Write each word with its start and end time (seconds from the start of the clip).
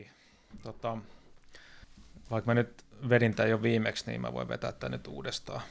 Eli 0.00 0.10
tota, 0.62 0.98
vaikka 2.30 2.50
mä 2.50 2.54
nyt 2.54 2.84
vedin 3.08 3.34
tämän 3.34 3.50
jo 3.50 3.62
viimeksi, 3.62 4.06
niin 4.06 4.20
mä 4.20 4.32
voin 4.32 4.48
vetää 4.48 4.72
tämän 4.72 4.92
nyt 4.92 5.06
uudestaan. 5.06 5.62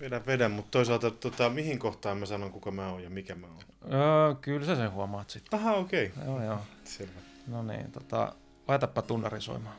Vedä, 0.00 0.26
vedä, 0.26 0.48
mutta 0.48 0.70
toisaalta 0.70 1.10
tota, 1.10 1.50
mihin 1.50 1.78
kohtaan 1.78 2.18
mä 2.18 2.26
sanon, 2.26 2.52
kuka 2.52 2.70
mä 2.70 2.88
oon 2.88 3.02
ja 3.02 3.10
mikä 3.10 3.34
mä 3.34 3.46
oon? 3.46 3.62
Öö, 3.92 4.34
kyllä 4.40 4.66
sä 4.66 4.76
sen 4.76 4.92
huomaat 4.92 5.30
sitten. 5.30 5.60
Aha, 5.60 5.74
okei. 5.74 6.06
Okay. 6.06 6.24
Joo, 6.24 6.44
joo. 6.44 6.60
Selvä. 6.84 7.20
No 7.46 7.62
niin, 7.62 7.92
tota, 7.92 8.34
laitapa 8.68 9.02
tunnari 9.02 9.40
soimaan. 9.40 9.76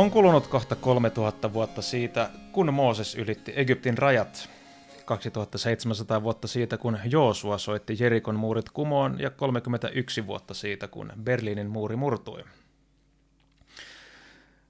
On 0.00 0.10
kulunut 0.10 0.46
kohta 0.46 0.76
3000 0.76 1.52
vuotta 1.52 1.82
siitä, 1.82 2.30
kun 2.52 2.74
Mooses 2.74 3.14
ylitti 3.14 3.52
Egyptin 3.56 3.98
rajat. 3.98 4.48
2700 5.04 6.22
vuotta 6.22 6.48
siitä, 6.48 6.76
kun 6.76 6.98
Joosua 7.04 7.58
soitti 7.58 7.96
Jerikon 8.00 8.34
muurit 8.34 8.70
kumoon 8.70 9.20
ja 9.20 9.30
31 9.30 10.26
vuotta 10.26 10.54
siitä, 10.54 10.88
kun 10.88 11.12
Berliinin 11.22 11.70
muuri 11.70 11.96
murtui. 11.96 12.44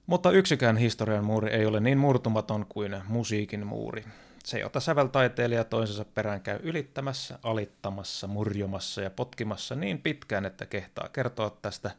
Mutta 0.05 0.31
yksikään 0.31 0.77
historian 0.77 1.25
muuri 1.25 1.51
ei 1.51 1.65
ole 1.65 1.79
niin 1.79 1.97
murtumaton 1.97 2.65
kuin 2.69 3.01
musiikin 3.07 3.67
muuri. 3.67 4.05
Se, 4.43 4.59
jota 4.59 4.79
säveltaiteilija 4.79 5.63
toisensa 5.63 6.05
perään 6.05 6.41
käy 6.41 6.59
ylittämässä, 6.63 7.39
alittamassa, 7.43 8.27
murjomassa 8.27 9.01
ja 9.01 9.09
potkimassa 9.09 9.75
niin 9.75 10.01
pitkään, 10.01 10.45
että 10.45 10.65
kehtaa 10.65 11.09
kertoa 11.13 11.57
tästä 11.61 11.91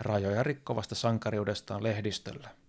rajoja 0.00 0.42
rikkovasta 0.42 0.94
sankariudestaan 0.94 1.82
lehdistöllä. 1.82 2.59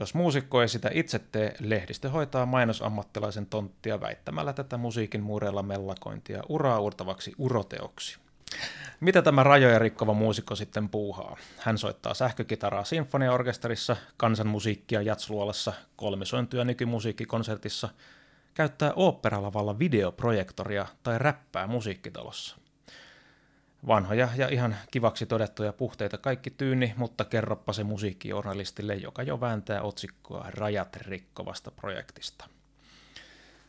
Jos 0.00 0.14
muusikko 0.14 0.62
ei 0.62 0.68
sitä 0.68 0.90
itse 0.92 1.18
tee, 1.18 1.54
lehdistö 1.58 2.10
hoitaa 2.10 2.46
mainosammattilaisen 2.46 3.46
tonttia 3.46 4.00
väittämällä 4.00 4.52
tätä 4.52 4.76
musiikin 4.76 5.22
muureilla 5.22 5.62
mellakointia 5.62 6.42
uraa 6.48 6.80
uurtavaksi 6.80 7.32
uroteoksi. 7.38 8.18
Mitä 9.00 9.22
tämä 9.22 9.42
rajoja 9.42 9.78
rikkova 9.78 10.14
muusikko 10.14 10.56
sitten 10.56 10.88
puuhaa? 10.88 11.36
Hän 11.58 11.78
soittaa 11.78 12.14
sähkökitaraa 12.14 12.84
sinfoniaorkesterissa, 12.84 13.96
kansanmusiikkia 14.16 15.02
jatsluolassa, 15.02 15.72
kolmisointuja 15.96 16.64
nykymusiikkikonsertissa, 16.64 17.88
käyttää 18.54 18.92
oopperalavalla 18.96 19.78
videoprojektoria 19.78 20.86
tai 21.02 21.18
räppää 21.18 21.66
musiikkitalossa. 21.66 22.56
Vanhoja 23.86 24.28
ja 24.36 24.48
ihan 24.48 24.76
kivaksi 24.90 25.26
todettuja 25.26 25.72
puhteita 25.72 26.18
kaikki 26.18 26.50
tyyni, 26.50 26.94
mutta 26.96 27.24
kerroppa 27.24 27.72
se 27.72 27.84
musiikkijournalistille, 27.84 28.94
joka 28.94 29.22
jo 29.22 29.40
vääntää 29.40 29.82
otsikkoa 29.82 30.46
rajat 30.50 30.96
rikkovasta 30.96 31.70
projektista. 31.70 32.48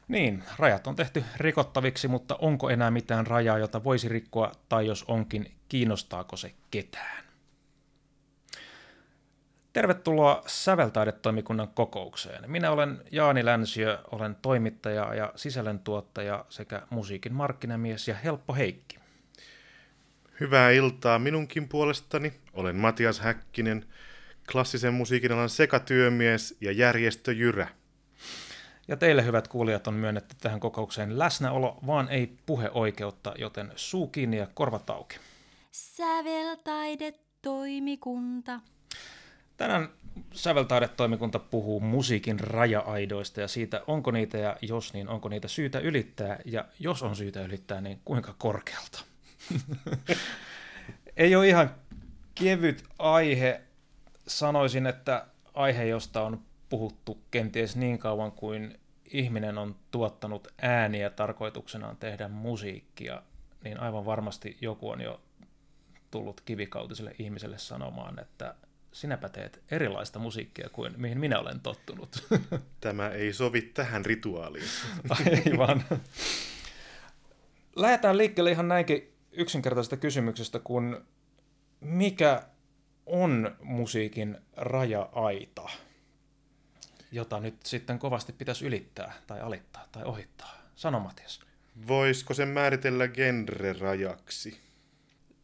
Niin, 0.08 0.44
rajat 0.58 0.88
on 0.88 0.95
tehty 0.95 1.23
rikottaviksi, 1.38 2.08
mutta 2.08 2.36
onko 2.36 2.70
enää 2.70 2.92
mitään 2.92 3.28
rajaa, 3.28 3.58
jota 3.58 3.84
voisi 3.84 4.09
rikkoa, 4.09 4.52
tai 4.70 4.88
jos 4.88 5.03
onkin, 5.08 5.52
kiinnostaako 5.70 6.38
se 6.38 6.53
ketään? 6.72 7.23
Tervetuloa 9.73 10.44
Säveltaidetoimikunnan 10.48 11.68
kokoukseen. 11.68 12.52
Minä 12.52 12.72
olen 12.72 13.02
Jaani 13.12 13.46
Länsiö, 13.46 14.00
olen 14.12 14.36
toimittaja 14.42 15.14
ja 15.16 15.34
sisällöntuottaja 15.36 16.46
sekä 16.50 16.81
musiikin 16.90 17.34
markkinamies 17.34 18.08
ja 18.08 18.16
helppo 18.16 18.53
Heikki. 18.53 19.00
Hyvää 20.42 20.72
iltaa 20.72 21.20
minunkin 21.20 21.70
puolestani. 21.70 22.34
Olen 22.53 22.75
Matias 22.75 23.20
Häkkinen, 23.20 23.86
klassisen 24.52 24.94
musiikin 24.94 25.31
alan 25.31 25.50
sekatyömies 25.50 26.58
ja 26.61 26.72
järjestö 26.72 27.31
Jyrä. 27.31 27.67
Ja 28.88 28.97
teille 28.97 29.25
hyvät 29.25 29.47
kuulijat 29.47 29.88
on 29.88 29.94
myönnetty 29.94 30.35
tähän 30.41 30.59
kokoukseen 30.59 31.19
läsnäolo, 31.19 31.79
vaan 31.88 32.09
ei 32.09 32.38
puheoikeutta, 32.46 33.34
joten 33.38 33.72
suu 33.75 34.07
kiinni 34.07 34.38
ja 34.38 34.47
korvat 34.53 34.90
auki. 34.90 35.18
Säveltaidetoimikunta. 35.72 38.59
Tänään 39.58 39.90
Säveltaidetoimikunta 40.34 41.40
puhuu 41.40 41.79
musiikin 41.79 42.40
raja-aidoista 42.40 43.41
ja 43.41 43.47
siitä, 43.47 43.81
onko 43.88 44.12
niitä 44.12 44.38
ja 44.38 44.58
jos 44.62 44.94
niin, 44.94 45.09
onko 45.09 45.29
niitä 45.29 45.47
syytä 45.47 45.79
ylittää 45.79 46.40
ja 46.46 46.66
jos 46.79 47.03
on 47.03 47.16
syytä 47.16 47.41
ylittää, 47.41 47.81
niin 47.81 48.02
kuinka 48.06 48.35
korkealta. 48.38 49.10
Ei 51.17 51.35
ole 51.35 51.47
ihan 51.47 51.75
kevyt 52.35 52.84
aihe. 53.00 53.62
Sanoisin, 54.28 54.88
että 54.88 55.25
aihe, 55.53 55.85
josta 55.85 56.22
on 56.22 56.41
puhuttu 56.69 57.22
kenties 57.31 57.75
niin 57.75 58.00
kauan 58.00 58.31
kuin 58.31 58.79
ihminen 59.06 59.57
on 59.57 59.75
tuottanut 59.91 60.47
ääniä 60.61 61.09
tarkoituksenaan 61.09 61.97
tehdä 61.97 62.28
musiikkia, 62.28 63.23
niin 63.63 63.79
aivan 63.79 64.06
varmasti 64.06 64.57
joku 64.61 64.90
on 64.90 65.01
jo 65.01 65.22
tullut 66.11 66.41
kivikautiselle 66.41 67.16
ihmiselle 67.19 67.57
sanomaan, 67.57 68.19
että 68.19 68.56
sinäpä 68.91 69.29
teet 69.29 69.61
erilaista 69.72 70.19
musiikkia 70.19 70.69
kuin 70.69 70.94
mihin 70.97 71.19
minä 71.19 71.40
olen 71.40 71.59
tottunut. 71.59 72.28
Tämä 72.81 73.09
ei 73.09 73.34
sovi 73.34 73.61
tähän 73.61 74.06
rituaaliin. 74.06 74.66
Aivan. 75.09 75.84
Lähdetään 77.75 78.17
liikkeelle 78.17 78.51
ihan 78.51 78.67
näinkin 78.67 79.10
yksinkertaisesta 79.31 79.97
kysymyksestä 79.97 80.59
kuin 80.59 80.97
mikä 81.80 82.44
on 83.06 83.58
musiikin 83.64 84.38
raja-aita, 84.58 85.69
jota 87.12 87.40
nyt 87.40 87.66
sitten 87.66 88.00
kovasti 88.00 88.34
pitäisi 88.34 88.66
ylittää 88.66 89.14
tai 89.28 89.41
alittaa 89.41 89.88
tai 89.91 90.03
ohittaa? 90.03 90.62
Sano 90.75 91.00
Matias. 91.00 91.41
Voisiko 91.88 92.34
sen 92.34 92.47
määritellä 92.47 93.08
genre-rajaksi? 93.08 94.58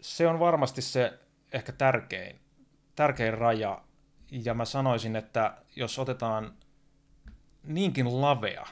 Se 0.01 0.27
on 0.27 0.39
varmasti 0.39 0.81
se 0.81 1.19
ehkä 1.53 1.71
tärkein, 1.71 2.39
tärkein 2.95 3.33
raja. 3.33 3.83
Ja 4.31 4.53
mä 4.53 4.65
sanoisin, 4.65 5.15
että 5.15 5.57
jos 5.75 5.99
otetaan 5.99 6.57
niinkin 7.63 8.21
lavea 8.21 8.67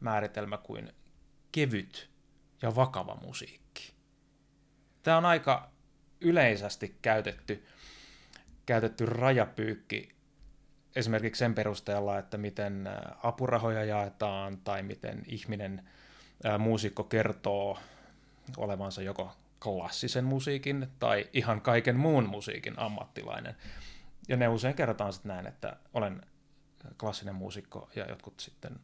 määritelmä 0.00 0.58
kuin 0.58 0.92
kevyt 1.52 2.10
ja 2.62 2.76
vakava 2.76 3.14
musiikki. 3.14 3.92
Tämä 5.02 5.16
on 5.16 5.24
aika 5.24 5.70
yleisesti 6.20 6.98
käytetty, 7.02 7.66
käytetty 8.66 9.06
rajapyykki 9.06 10.14
esimerkiksi 10.96 11.38
sen 11.38 11.54
perusteella, 11.54 12.18
että 12.18 12.38
miten 12.38 12.88
apurahoja 13.22 13.84
jaetaan 13.84 14.58
tai 14.58 14.82
miten 14.82 15.22
ihminen, 15.26 15.88
ää, 16.44 16.58
muusikko 16.58 17.04
kertoo 17.04 17.78
olevansa 18.56 19.02
joko 19.02 19.32
klassisen 19.62 20.24
musiikin 20.24 20.88
tai 20.98 21.28
ihan 21.32 21.60
kaiken 21.60 21.96
muun 21.96 22.28
musiikin 22.28 22.78
ammattilainen. 22.78 23.56
Ja 24.28 24.36
ne 24.36 24.48
usein 24.48 24.74
kerrotaan 24.74 25.12
sitten 25.12 25.28
näin, 25.28 25.46
että 25.46 25.76
olen 25.94 26.22
klassinen 26.98 27.34
muusikko 27.34 27.90
ja 27.96 28.06
jotkut 28.08 28.40
sitten 28.40 28.80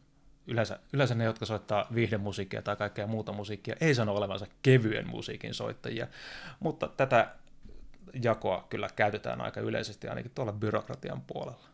yleensä, 0.47 0.79
yleensä 0.93 1.15
ne, 1.15 1.25
jotka 1.25 1.47
soittaa 1.47 1.87
viihdemusiikkia 1.95 2.63
tai 2.63 2.77
kaikkea 2.77 3.07
muuta 3.07 3.33
musiikkia, 3.33 3.77
ei 3.81 3.95
sano 3.95 4.15
olevansa 4.15 4.47
kevyen 4.63 5.09
musiikin 5.09 5.55
soittajia, 5.55 6.07
mutta 6.61 6.89
tätä 6.89 7.35
jakoa 8.23 8.67
kyllä 8.71 8.89
käytetään 8.97 9.41
aika 9.41 9.61
yleisesti 9.61 10.09
ainakin 10.09 10.33
tuolla 10.35 10.53
byrokratian 10.53 11.23
puolella. 11.23 11.69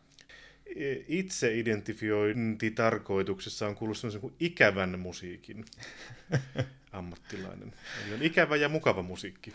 Itse 1.07 1.59
identifiointi 1.59 2.71
tarkoituksessa 2.71 3.67
on 3.67 3.75
kuullut 3.75 3.97
sellaisen 3.97 4.21
kuin 4.21 4.33
ikävän 4.39 4.99
musiikin 4.99 5.65
ammattilainen. 6.91 7.73
Eli 8.05 8.13
on 8.13 8.21
ikävä 8.21 8.55
ja 8.55 8.69
mukava 8.69 9.01
musiikki. 9.01 9.53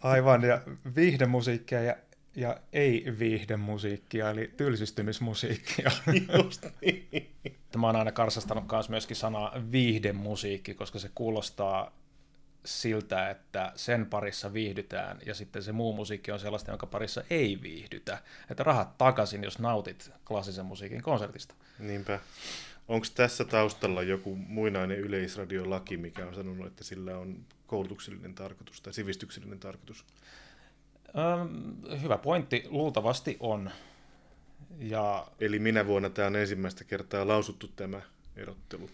Aivan, 0.00 0.42
ja 0.42 0.60
viihdemusiikkia 0.96 1.82
ja 1.82 1.96
ja 2.36 2.56
ei-viihdemusiikkia, 2.72 4.30
eli 4.30 4.50
tylsistymismusiikkia. 4.56 5.90
Just 6.44 6.66
niin. 6.80 7.30
Mä 7.76 7.86
oon 7.86 7.96
aina 7.96 8.12
karsastanut 8.12 8.64
myös 8.72 8.88
myöskin 8.88 9.16
sanaa 9.16 9.52
viihdemusiikki, 9.72 10.74
koska 10.74 10.98
se 10.98 11.10
kuulostaa 11.14 11.92
siltä, 12.64 13.30
että 13.30 13.72
sen 13.76 14.06
parissa 14.06 14.52
viihdytään, 14.52 15.18
ja 15.26 15.34
sitten 15.34 15.62
se 15.62 15.72
muu 15.72 15.92
musiikki 15.92 16.32
on 16.32 16.40
sellaista, 16.40 16.70
jonka 16.70 16.86
parissa 16.86 17.24
ei 17.30 17.58
viihdytä. 17.62 18.18
Että 18.50 18.62
rahat 18.62 18.98
takaisin, 18.98 19.44
jos 19.44 19.58
nautit 19.58 20.10
klassisen 20.28 20.66
musiikin 20.66 21.02
konsertista. 21.02 21.54
Niinpä. 21.78 22.20
Onko 22.88 23.06
tässä 23.14 23.44
taustalla 23.44 24.02
joku 24.02 24.36
muinainen 24.36 24.98
yleisradiolaki, 24.98 25.96
mikä 25.96 26.26
on 26.26 26.34
sanonut, 26.34 26.66
että 26.66 26.84
sillä 26.84 27.18
on 27.18 27.46
koulutuksellinen 27.66 28.34
tarkoitus 28.34 28.80
tai 28.80 28.92
sivistyksellinen 28.92 29.58
tarkoitus? 29.58 30.04
Öm, 31.18 32.00
hyvä 32.02 32.18
pointti, 32.18 32.64
luultavasti 32.68 33.36
on. 33.40 33.70
Ja 34.78 35.26
Eli 35.40 35.58
minä 35.58 35.86
vuonna 35.86 36.10
tämä 36.10 36.26
on 36.26 36.36
ensimmäistä 36.36 36.84
kertaa 36.84 37.28
lausuttu 37.28 37.68
tämä 37.68 38.00
erottelu. 38.36 38.90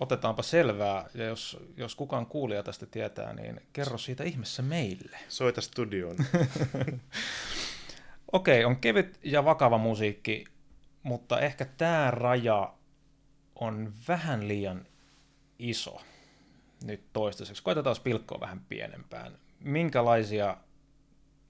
otetaanpa 0.00 0.42
selvää, 0.42 1.06
ja 1.14 1.24
jos, 1.24 1.58
jos 1.76 1.94
kukaan 1.94 2.26
kuulija 2.26 2.62
tästä 2.62 2.86
tietää, 2.86 3.32
niin 3.32 3.60
kerro 3.72 3.98
siitä 3.98 4.24
ihmeessä 4.24 4.62
meille. 4.62 5.18
Soita 5.28 5.60
studioon. 5.60 6.16
Okei, 8.32 8.64
on 8.64 8.76
kevyt 8.76 9.18
ja 9.22 9.44
vakava 9.44 9.78
musiikki, 9.78 10.44
mutta 11.02 11.40
ehkä 11.40 11.64
tämä 11.64 12.10
raja 12.10 12.74
on 13.54 13.92
vähän 14.08 14.48
liian 14.48 14.86
iso 15.58 16.00
nyt 16.84 17.02
toistaiseksi. 17.12 17.62
Koitetaan 17.62 17.96
pilkkoa 18.04 18.40
vähän 18.40 18.60
pienempään. 18.68 19.38
Minkälaisia 19.60 20.56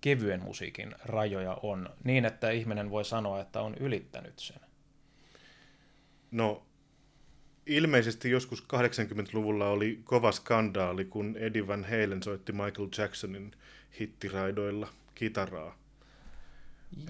kevyen 0.01 0.43
musiikin 0.43 0.95
rajoja 1.05 1.59
on 1.63 1.91
niin, 2.05 2.25
että 2.25 2.51
ihminen 2.51 2.91
voi 2.91 3.05
sanoa, 3.05 3.41
että 3.41 3.61
on 3.61 3.75
ylittänyt 3.75 4.39
sen? 4.39 4.61
No, 6.31 6.63
ilmeisesti 7.67 8.31
joskus 8.31 8.63
80-luvulla 8.63 9.69
oli 9.69 10.01
kova 10.05 10.33
skandaali, 10.33 11.05
kun 11.05 11.37
Eddie 11.37 11.67
Van 11.67 11.85
Halen 11.85 12.23
soitti 12.23 12.53
Michael 12.53 12.89
Jacksonin 12.99 13.53
hittiraidoilla 14.01 14.89
kitaraa. 15.15 15.79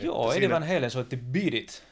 Joo, 0.01 0.33
Eddie 0.33 0.41
siinä... 0.41 0.55
Van 0.55 0.69
Halen 0.69 0.91
soitti 0.91 1.17
Beat 1.17 1.55
It 1.55 1.89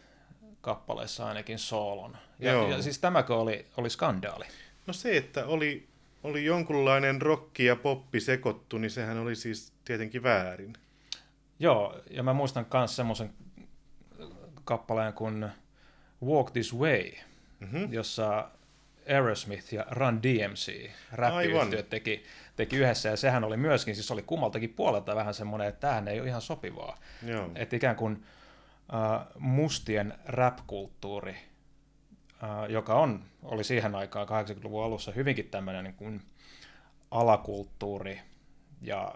kappaleessa 0.61 1.27
ainakin 1.27 1.59
soolon. 1.59 2.17
Ja, 2.39 2.53
Joo. 2.53 2.71
ja 2.71 2.83
siis 2.83 2.99
tämäkö 2.99 3.35
oli, 3.35 3.67
oli 3.77 3.91
skandaali? 3.91 4.45
No 4.87 4.93
se, 4.93 5.17
että 5.17 5.47
oli, 5.47 5.87
oli 6.23 6.45
jonkunlainen 6.45 7.23
rokki 7.23 7.65
ja 7.65 7.77
poppi 7.77 8.21
sekoittu, 8.21 8.79
niin 8.79 8.91
sehän 8.91 9.19
oli 9.19 9.37
siis 9.37 9.73
tietenkin 9.85 10.23
väärin. 10.23 10.73
Joo, 11.59 12.01
ja 12.11 12.23
mä 12.23 12.33
muistan 12.33 12.67
myös 12.75 12.97
semmoisen 12.97 13.35
kappaleen 14.65 15.13
kuin 15.13 15.49
Walk 16.25 16.51
This 16.51 16.75
Way, 16.75 17.13
mm-hmm. 17.61 17.93
jossa 17.93 18.51
Aerosmith 19.09 19.75
ja 19.75 19.87
Run 19.91 20.23
DMC, 20.23 20.91
räppiyhtiöt 21.13 21.91
teki, 21.91 22.25
teki 22.57 22.77
yhdessä, 22.77 23.09
ja 23.09 23.17
sehän 23.17 23.45
oli 23.45 23.57
myöskin, 23.57 23.95
siis 23.95 24.11
oli 24.11 24.23
kummaltakin 24.23 24.71
puolelta 24.71 25.17
vähän 25.17 25.35
semmoinen, 25.35 25.69
että 25.69 25.81
tämähän 25.81 26.09
ei 26.09 26.21
ole 26.21 26.29
ihan 26.29 26.43
sopivaa. 26.43 26.99
Joo. 27.27 27.51
Että 27.55 27.77
ikään 27.77 27.97
kuin 27.97 28.25
äh, 28.95 29.27
mustien 29.39 30.15
rap-kulttuuri, 30.27 31.37
äh, 32.43 32.71
joka 32.71 32.95
on, 32.95 33.25
oli 33.43 33.65
siihen 33.65 33.95
aikaan 33.95 34.29
80-luvun 34.29 34.85
alussa 34.85 35.13
hyvinkin 35.13 35.49
tämmöinen 35.49 35.85
niin 35.85 35.95
kuin 35.95 36.23
alakulttuuri 37.11 38.21
ja, 38.83 39.15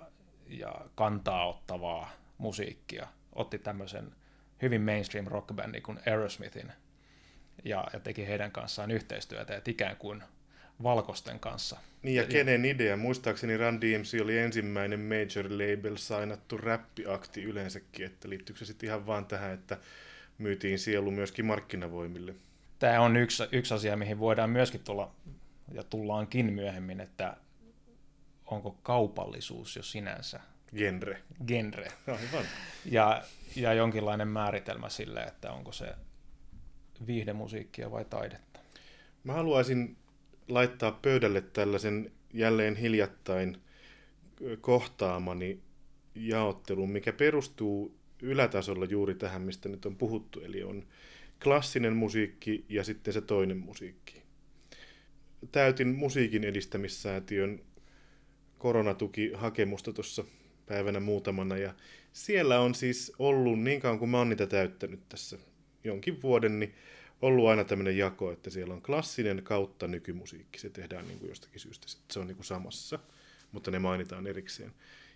ja 0.48 0.74
kantaa 0.94 1.48
ottavaa 1.48 2.10
musiikkia, 2.40 3.08
otti 3.32 3.58
tämmöisen 3.58 4.12
hyvin 4.62 4.82
mainstream 4.82 5.26
rockbändin 5.26 5.82
kuin 5.82 5.98
Aerosmithin 6.06 6.72
ja, 7.64 7.86
ja 7.92 8.00
teki 8.00 8.26
heidän 8.26 8.52
kanssaan 8.52 8.90
yhteistyötä, 8.90 9.56
että 9.56 9.70
ikään 9.70 9.96
kuin 9.96 10.22
valkoisten 10.82 11.40
kanssa. 11.40 11.76
Niin 12.02 12.16
ja 12.16 12.26
kenen 12.26 12.64
idea? 12.64 12.96
Muistaakseni 12.96 13.56
Run 13.56 13.80
DMC 13.80 14.22
oli 14.22 14.38
ensimmäinen 14.38 15.00
major 15.00 15.52
label 15.52 15.96
sainattu 15.96 16.56
räppiakti 16.56 17.42
yleensäkin, 17.42 18.06
että 18.06 18.28
liittyykö 18.28 18.58
se 18.58 18.64
sitten 18.64 18.86
ihan 18.86 19.06
vaan 19.06 19.26
tähän, 19.26 19.52
että 19.52 19.78
myytiin 20.38 20.78
sielu 20.78 21.10
myöskin 21.10 21.44
markkinavoimille? 21.44 22.34
Tämä 22.78 23.00
on 23.00 23.16
yksi, 23.16 23.42
yksi 23.52 23.74
asia, 23.74 23.96
mihin 23.96 24.18
voidaan 24.18 24.50
myöskin 24.50 24.84
tulla, 24.84 25.14
ja 25.72 25.84
tullaankin 25.84 26.52
myöhemmin, 26.52 27.00
että 27.00 27.36
onko 28.46 28.78
kaupallisuus 28.82 29.76
jo 29.76 29.82
sinänsä 29.82 30.40
Genre. 30.76 31.22
Genre. 31.46 31.88
Aivan. 32.06 32.44
Ja, 32.84 33.22
ja 33.56 33.74
jonkinlainen 33.74 34.28
määritelmä 34.28 34.88
sille, 34.88 35.20
että 35.20 35.52
onko 35.52 35.72
se 35.72 35.94
viihdemusiikkia 37.06 37.90
vai 37.90 38.04
taidetta. 38.04 38.60
Mä 39.24 39.32
haluaisin 39.32 39.96
laittaa 40.48 40.92
pöydälle 40.92 41.40
tällaisen 41.40 42.12
jälleen 42.32 42.76
hiljattain 42.76 43.56
kohtaamani 44.60 45.60
jaottelun, 46.14 46.90
mikä 46.90 47.12
perustuu 47.12 47.94
ylätasolla 48.22 48.84
juuri 48.84 49.14
tähän, 49.14 49.42
mistä 49.42 49.68
nyt 49.68 49.86
on 49.86 49.96
puhuttu, 49.96 50.40
eli 50.40 50.62
on 50.62 50.86
klassinen 51.42 51.96
musiikki 51.96 52.64
ja 52.68 52.84
sitten 52.84 53.14
se 53.14 53.20
toinen 53.20 53.58
musiikki. 53.58 54.22
Täytin 55.52 55.88
musiikin 55.88 56.44
edistämissäätiön 56.44 57.60
koronatukihakemusta 58.58 59.92
tuossa 59.92 60.24
päivänä 60.70 61.00
muutamana, 61.00 61.56
ja 61.56 61.74
siellä 62.12 62.60
on 62.60 62.74
siis 62.74 63.12
ollut, 63.18 63.60
niin 63.60 63.80
kauan 63.80 63.98
kuin 63.98 64.10
mä 64.10 64.18
oon 64.18 64.28
niitä 64.28 64.46
täyttänyt 64.46 65.00
tässä 65.08 65.38
jonkin 65.84 66.22
vuoden, 66.22 66.60
niin 66.60 66.74
ollut 67.22 67.48
aina 67.48 67.64
tämmöinen 67.64 67.96
jako, 67.98 68.32
että 68.32 68.50
siellä 68.50 68.74
on 68.74 68.82
klassinen 68.82 69.42
kautta 69.42 69.86
nykymusiikki. 69.88 70.58
Se 70.58 70.70
tehdään 70.70 71.08
niin 71.08 71.18
kuin 71.18 71.28
jostakin 71.28 71.60
syystä. 71.60 71.86
Se 72.10 72.20
on 72.20 72.26
niin 72.26 72.36
kuin 72.36 72.46
samassa, 72.46 72.98
mutta 73.52 73.70
ne 73.70 73.78
mainitaan 73.78 74.26
erikseen. 74.26 74.72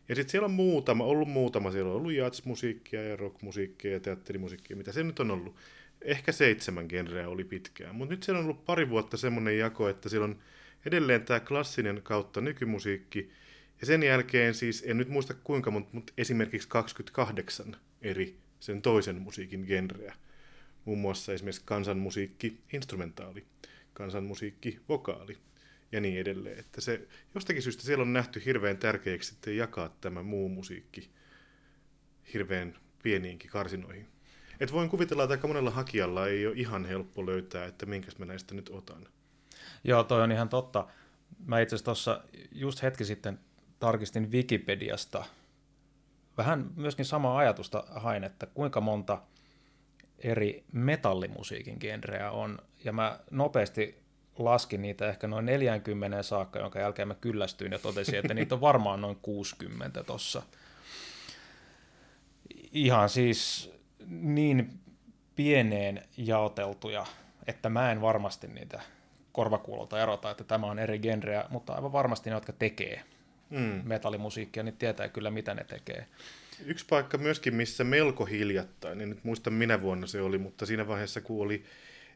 Ja 0.08 0.14
sitten 0.14 0.30
siellä 0.30 0.46
on 0.46 0.50
muutama, 0.50 1.04
ollut 1.04 1.28
muutama. 1.28 1.70
Siellä 1.70 1.90
on 1.90 1.96
ollut 1.96 2.12
jazzmusiikkia 2.12 3.02
ja 3.02 3.16
rockmusiikkia 3.16 3.92
ja 3.92 4.00
teatterimusiikkia, 4.00 4.76
mitä 4.76 4.92
se 4.92 5.02
nyt 5.02 5.20
on 5.20 5.30
ollut. 5.30 5.56
Ehkä 6.02 6.32
seitsemän 6.32 6.86
genreä 6.88 7.28
oli 7.28 7.44
pitkään. 7.44 7.94
Mutta 7.94 8.14
nyt 8.14 8.22
siellä 8.22 8.38
on 8.38 8.44
ollut 8.44 8.64
pari 8.64 8.90
vuotta 8.90 9.16
semmoinen 9.16 9.58
jako, 9.58 9.88
että 9.88 10.08
siellä 10.08 10.24
on 10.24 10.38
edelleen 10.86 11.22
tämä 11.22 11.40
klassinen 11.40 12.00
kautta 12.02 12.40
nykymusiikki. 12.40 13.30
Ja 13.84 13.86
sen 13.86 14.02
jälkeen 14.02 14.54
siis, 14.54 14.84
en 14.86 14.98
nyt 14.98 15.08
muista 15.08 15.34
kuinka, 15.34 15.70
mutta, 15.70 15.90
mutta 15.92 16.12
esimerkiksi 16.18 16.68
28 16.68 17.76
eri 18.02 18.36
sen 18.60 18.82
toisen 18.82 19.22
musiikin 19.22 19.64
genreä 19.66 20.14
muun 20.84 20.98
muassa 20.98 21.32
esimerkiksi 21.32 21.62
kansanmusiikki 21.64 22.60
instrumentaali, 22.72 23.44
kansanmusiikki 23.94 24.80
vokaali 24.88 25.38
ja 25.92 26.00
niin 26.00 26.18
edelleen. 26.18 26.58
Että 26.58 26.80
se, 26.80 27.08
jostakin 27.34 27.62
syystä 27.62 27.82
siellä 27.82 28.02
on 28.02 28.12
nähty 28.12 28.42
hirveän 28.44 28.76
tärkeäksi 28.76 29.34
että 29.34 29.50
jakaa 29.50 29.96
tämä 30.00 30.22
muu 30.22 30.48
musiikki 30.48 31.10
hirveän 32.34 32.76
pieniinkin 33.02 33.50
karsinoihin. 33.50 34.08
Et 34.60 34.72
voin 34.72 34.88
kuvitella, 34.90 35.22
että 35.22 35.34
aika 35.34 35.48
monella 35.48 35.70
hakijalla 35.70 36.26
ei 36.26 36.46
ole 36.46 36.56
ihan 36.56 36.84
helppo 36.84 37.26
löytää, 37.26 37.66
että 37.66 37.86
minkäs 37.86 38.18
mä 38.18 38.26
näistä 38.26 38.54
nyt 38.54 38.68
otan. 38.68 39.08
Joo, 39.84 40.04
toi 40.04 40.22
on 40.22 40.32
ihan 40.32 40.48
totta. 40.48 40.88
Mä 41.46 41.60
itse 41.60 41.74
asiassa 41.74 41.84
tuossa 41.84 42.24
just 42.52 42.82
hetki 42.82 43.04
sitten 43.04 43.38
tarkistin 43.80 44.32
Wikipediasta. 44.32 45.24
Vähän 46.36 46.70
myöskin 46.76 47.04
samaa 47.04 47.38
ajatusta 47.38 47.84
hain, 47.90 48.24
että 48.24 48.46
kuinka 48.46 48.80
monta– 48.80 49.18
eri 50.24 50.64
metallimusiikin 50.72 51.76
genreä 51.80 52.30
on, 52.30 52.58
ja 52.84 52.92
mä 52.92 53.18
nopeasti 53.30 54.04
laskin 54.38 54.82
niitä 54.82 55.08
ehkä 55.08 55.26
noin 55.26 55.46
40 55.46 56.22
saakka, 56.22 56.58
jonka 56.58 56.78
jälkeen 56.78 57.08
mä 57.08 57.14
kyllästyin 57.14 57.72
ja 57.72 57.78
totesin, 57.78 58.18
että 58.18 58.34
niitä 58.34 58.54
on 58.54 58.60
varmaan 58.60 59.00
noin 59.00 59.16
60 59.22 60.02
tossa. 60.02 60.42
Ihan 62.72 63.08
siis 63.08 63.70
niin 64.08 64.80
pieneen 65.36 66.02
jaoteltuja, 66.16 67.06
että 67.46 67.68
mä 67.68 67.92
en 67.92 68.00
varmasti 68.00 68.46
niitä 68.46 68.80
korvakuulolta 69.32 70.02
erota, 70.02 70.30
että 70.30 70.44
tämä 70.44 70.66
on 70.66 70.78
eri 70.78 70.98
genreä, 70.98 71.44
mutta 71.48 71.74
aivan 71.74 71.92
varmasti 71.92 72.30
ne, 72.30 72.36
jotka 72.36 72.52
tekee 72.52 73.02
mm. 73.50 73.80
metallimusiikkia, 73.84 74.62
niin 74.62 74.76
tietää 74.76 75.08
kyllä, 75.08 75.30
mitä 75.30 75.54
ne 75.54 75.64
tekee. 75.64 76.06
Yksi 76.66 76.86
paikka 76.86 77.18
myöskin, 77.18 77.54
missä 77.54 77.84
melko 77.84 78.24
hiljattain, 78.24 79.00
en 79.00 79.08
nyt 79.08 79.24
muista 79.24 79.50
minä 79.50 79.82
vuonna 79.82 80.06
se 80.06 80.20
oli, 80.20 80.38
mutta 80.38 80.66
siinä 80.66 80.88
vaiheessa, 80.88 81.20
kun 81.20 81.42
oli 81.42 81.64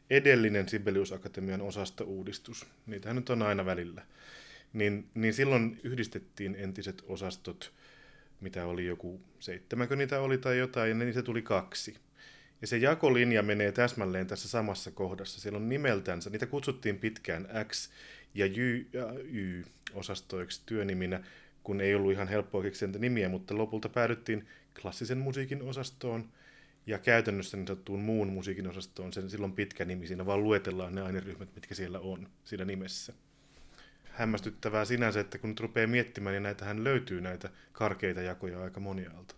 edellinen 0.09 0.69
Sibelius 0.69 1.11
Akatemian 1.11 1.61
osastouudistus, 1.61 2.65
niitähän 2.85 3.15
nyt 3.15 3.29
on 3.29 3.41
aina 3.41 3.65
välillä, 3.65 4.01
niin, 4.73 5.09
niin 5.13 5.33
silloin 5.33 5.79
yhdistettiin 5.83 6.55
entiset 6.59 7.03
osastot, 7.07 7.73
mitä 8.41 8.65
oli 8.65 8.85
joku 8.85 9.21
seitsemänkö 9.39 9.95
niitä 9.95 10.19
oli 10.21 10.37
tai 10.37 10.57
jotain, 10.57 10.89
ja 10.89 10.95
niitä 10.95 11.23
tuli 11.23 11.41
kaksi. 11.41 11.95
Ja 12.61 12.67
se 12.67 12.77
jakolinja 12.77 13.43
menee 13.43 13.71
täsmälleen 13.71 14.27
tässä 14.27 14.49
samassa 14.49 14.91
kohdassa. 14.91 15.41
Siellä 15.41 15.57
on 15.57 15.69
nimeltänsä, 15.69 16.29
niitä 16.29 16.45
kutsuttiin 16.45 16.99
pitkään 16.99 17.47
X 17.67 17.89
ja 18.33 18.45
Y, 18.45 18.85
ja 18.93 19.13
y 19.23 19.63
osastoiksi 19.93 20.61
työniminä, 20.65 21.23
kun 21.63 21.81
ei 21.81 21.95
ollut 21.95 22.11
ihan 22.11 22.27
helppoa 22.27 22.61
keksiä 22.61 22.87
nimiä, 22.87 23.29
mutta 23.29 23.57
lopulta 23.57 23.89
päädyttiin 23.89 24.47
klassisen 24.81 25.17
musiikin 25.17 25.61
osastoon 25.61 26.29
ja 26.87 26.99
käytännössä 26.99 27.57
niin 27.57 27.67
sanottuun 27.67 27.99
muun 27.99 28.33
musiikin 28.33 28.67
osastoon. 28.67 29.13
Sen 29.13 29.29
silloin 29.29 29.53
pitkä 29.53 29.85
nimi, 29.85 30.07
siinä 30.07 30.25
vaan 30.25 30.43
luetellaan 30.43 30.95
ne 30.95 31.01
aineryhmät, 31.01 31.55
mitkä 31.55 31.75
siellä 31.75 31.99
on 31.99 32.29
siinä 32.43 32.65
nimessä. 32.65 33.13
Hämmästyttävää 34.11 34.85
sinänsä, 34.85 35.19
että 35.19 35.37
kun 35.37 35.49
nyt 35.49 35.59
rupeaa 35.59 35.87
miettimään, 35.87 36.33
niin 36.33 36.43
näitähän 36.43 36.83
löytyy 36.83 37.21
näitä 37.21 37.49
karkeita 37.71 38.21
jakoja 38.21 38.63
aika 38.63 38.79
monialta. 38.79 39.35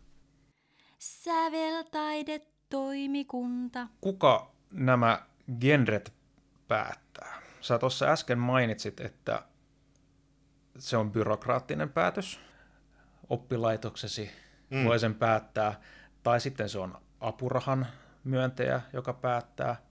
Säveltaidetoimikunta. 0.99 3.87
Kuka 4.01 4.51
nämä 4.71 5.25
genret 5.59 6.13
päättää? 6.67 7.41
Sä 7.61 7.79
tuossa 7.79 8.05
äsken 8.05 8.39
mainitsit, 8.39 8.99
että 8.99 9.43
se 10.77 10.97
on 10.97 11.11
byrokraattinen 11.11 11.89
päätös. 11.89 12.39
Oppilaitoksesi 13.29 14.31
mm. 14.69 14.83
voi 14.85 14.99
sen 14.99 15.15
päättää, 15.15 15.81
tai 16.23 16.41
sitten 16.41 16.69
se 16.69 16.79
on 16.79 17.01
apurahan 17.19 17.87
myöntäjä, 18.23 18.81
joka 18.93 19.13
päättää. 19.13 19.81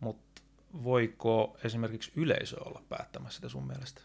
Mutta 0.00 0.42
voiko 0.84 1.56
esimerkiksi 1.64 2.12
yleisö 2.16 2.62
olla 2.64 2.82
päättämässä 2.88 3.36
sitä 3.36 3.48
sun 3.48 3.66
mielestä? 3.66 4.00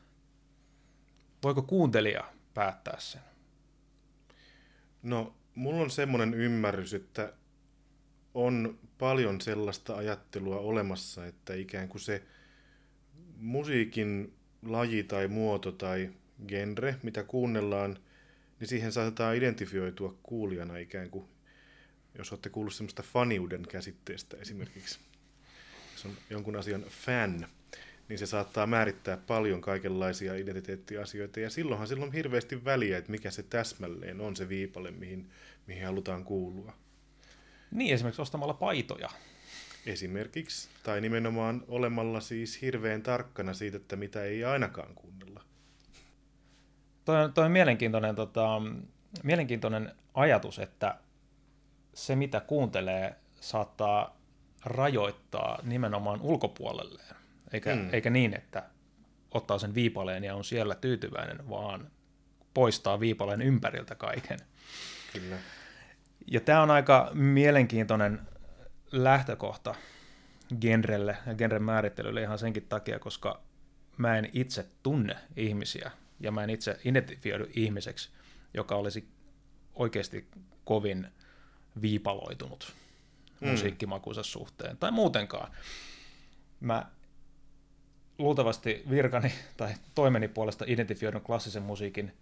Voiko 1.44 1.62
kuuntelija 1.62 2.24
päättää 2.54 3.00
sen? 3.00 3.22
No, 5.04 5.36
mulla 5.56 5.82
on 5.82 5.92
semmoinen 5.92 6.34
ymmärrys, 6.34 6.94
että 6.94 7.34
on 8.34 8.80
paljon 8.98 9.42
sellaista 9.42 9.96
ajattelua 9.96 10.60
olemassa, 10.60 11.26
että 11.26 11.54
ikään 11.54 11.88
kuin 11.88 12.02
se 12.02 12.24
musiikin 13.40 14.34
laji 14.66 15.04
tai 15.04 15.28
muoto 15.28 15.72
tai 15.72 16.10
genre, 16.48 16.96
mitä 17.04 17.24
kuunnellaan, 17.24 17.98
niin 18.60 18.68
siihen 18.68 18.92
saatetaan 18.92 19.36
identifioitua 19.36 20.16
kuulijana 20.24 20.78
ikään 20.78 21.10
kuin, 21.10 21.26
jos 22.18 22.32
olette 22.32 22.50
kuullut 22.50 22.74
semmoista 22.74 23.04
faniuden 23.04 23.68
käsitteestä 23.68 24.38
esimerkiksi. 24.38 25.00
Jos 25.94 26.06
on 26.06 26.12
jonkun 26.30 26.56
asian 26.56 26.86
fan, 26.90 27.48
niin 28.10 28.20
se 28.20 28.26
saattaa 28.26 28.68
määrittää 28.68 29.18
paljon 29.18 29.62
kaikenlaisia 29.62 30.36
identiteettiasioita, 30.36 31.40
ja 31.40 31.50
silloinhan 31.50 31.88
silloin 31.88 32.10
on 32.10 32.14
hirveästi 32.14 32.66
väliä, 32.66 32.98
että 32.98 33.12
mikä 33.12 33.32
se 33.32 33.44
täsmälleen 33.44 34.22
on 34.22 34.36
se 34.36 34.50
viipale, 34.50 34.92
mihin, 34.92 35.30
mihin 35.68 35.86
halutaan 35.86 36.24
kuulua. 36.24 36.74
Niin, 37.72 37.94
esimerkiksi 37.94 38.22
ostamalla 38.22 38.54
paitoja. 38.54 39.10
Esimerkiksi, 39.88 40.70
tai 40.84 41.02
nimenomaan 41.02 41.64
olemalla 41.68 42.20
siis 42.22 42.62
hirveän 42.62 43.02
tarkkana 43.02 43.54
siitä, 43.54 43.78
että 43.78 43.96
mitä 43.96 44.24
ei 44.24 44.46
ainakaan 44.46 44.96
kuunnella. 44.96 45.44
Toi 47.06 47.24
on, 47.24 47.34
toi 47.34 47.46
on 47.46 47.52
mielenkiintoinen, 47.52 48.16
tota, 48.16 48.62
mielenkiintoinen 49.24 49.92
ajatus, 50.14 50.60
että 50.60 50.98
se 51.94 52.16
mitä 52.16 52.40
kuuntelee 52.40 53.16
saattaa 53.42 54.18
rajoittaa 54.66 55.60
nimenomaan 55.64 56.22
ulkopuolelleen, 56.22 57.16
eikä, 57.54 57.76
mm. 57.76 57.90
eikä 57.92 58.10
niin, 58.10 58.34
että 58.34 58.64
ottaa 59.32 59.60
sen 59.60 59.76
viipaleen 59.76 60.24
ja 60.24 60.36
on 60.36 60.44
siellä 60.44 60.76
tyytyväinen, 60.76 61.50
vaan 61.50 61.92
poistaa 62.54 63.00
viipaleen 63.00 63.42
ympäriltä 63.42 63.96
kaiken. 63.96 64.40
Kyllä. 65.14 65.36
Ja 66.32 66.40
tämä 66.40 66.62
on 66.62 66.72
aika 66.72 67.12
mielenkiintoinen 67.14 68.20
lähtökohta 68.92 69.76
genrelle 70.62 71.18
ja 71.26 71.36
genren 71.36 71.64
määrittelylle 71.64 72.22
ihan 72.22 72.40
senkin 72.40 72.66
takia, 72.70 73.00
koska 73.00 73.42
mä 73.98 74.18
en 74.18 74.30
itse 74.34 74.66
tunne 74.84 75.16
ihmisiä 75.36 75.92
ja 76.20 76.32
mä 76.32 76.44
en 76.44 76.50
itse 76.50 76.80
identifioidu 76.86 77.46
ihmiseksi, 77.54 78.10
joka 78.54 78.76
olisi 78.76 79.08
oikeasti 79.76 80.28
kovin 80.66 81.08
viipaloitunut 81.82 82.76
mm. 83.42 83.50
musiikkimakuisen 83.50 84.24
suhteen 84.24 84.78
tai 84.78 84.92
muutenkaan. 84.92 85.52
Mä 86.60 86.86
luultavasti 88.18 88.84
virkani 88.90 89.34
tai 89.58 89.74
toimeni 89.96 90.28
puolesta 90.28 90.66
identifioidun 90.68 91.22
klassisen 91.22 91.64
musiikin 91.64 92.14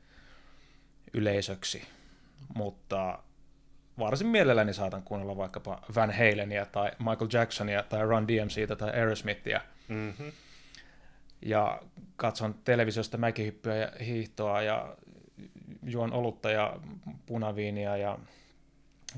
yleisöksi, 1.14 1.88
mutta 2.56 3.20
varsin 4.00 4.28
mielelläni 4.28 4.74
saatan 4.74 5.04
kuunnella 5.04 5.38
vaikkapa 5.38 5.82
Van 5.96 6.12
Halenia 6.12 6.66
tai 6.66 6.92
Michael 7.00 7.30
Jacksonia 7.34 7.84
tai 7.84 8.06
Run 8.06 8.28
DMCtä 8.28 8.76
tai 8.76 8.90
Aerosmithia. 8.90 9.62
Mm-hmm. 9.88 10.32
Ja 11.42 11.82
katson 12.16 12.56
televisiosta 12.64 13.18
mäkihyppyä 13.18 13.76
ja 13.76 13.92
hiihtoa 14.06 14.62
ja 14.62 14.96
juon 15.84 16.14
olutta 16.14 16.52
ja 16.52 16.80
punaviinia 17.26 17.98
ja 17.98 18.18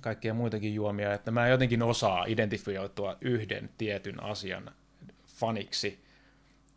kaikkia 0.02 0.34
muitakin 0.34 0.76
juomia, 0.76 1.14
että 1.14 1.32
mä 1.32 1.48
jotenkin 1.48 1.84
osaa 1.84 2.26
identifioitua 2.26 3.18
yhden 3.22 3.70
tietyn 3.78 4.24
asian 4.24 4.72
faniksi. 5.28 6.04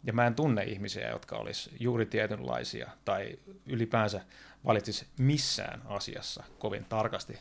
Ja 0.04 0.12
mä 0.12 0.26
en 0.26 0.35
tunne 0.35 0.64
ihmisiä, 0.64 1.09
jotka 1.09 1.37
olisi 1.37 1.71
juuri 1.80 2.07
tietynlaisia 2.07 2.90
tai 3.04 3.38
ylipäänsä 3.66 4.21
valitsis 4.64 5.07
missään 5.19 5.83
asiassa 5.85 6.45
kovin 6.59 6.85
tarkasti 6.88 7.38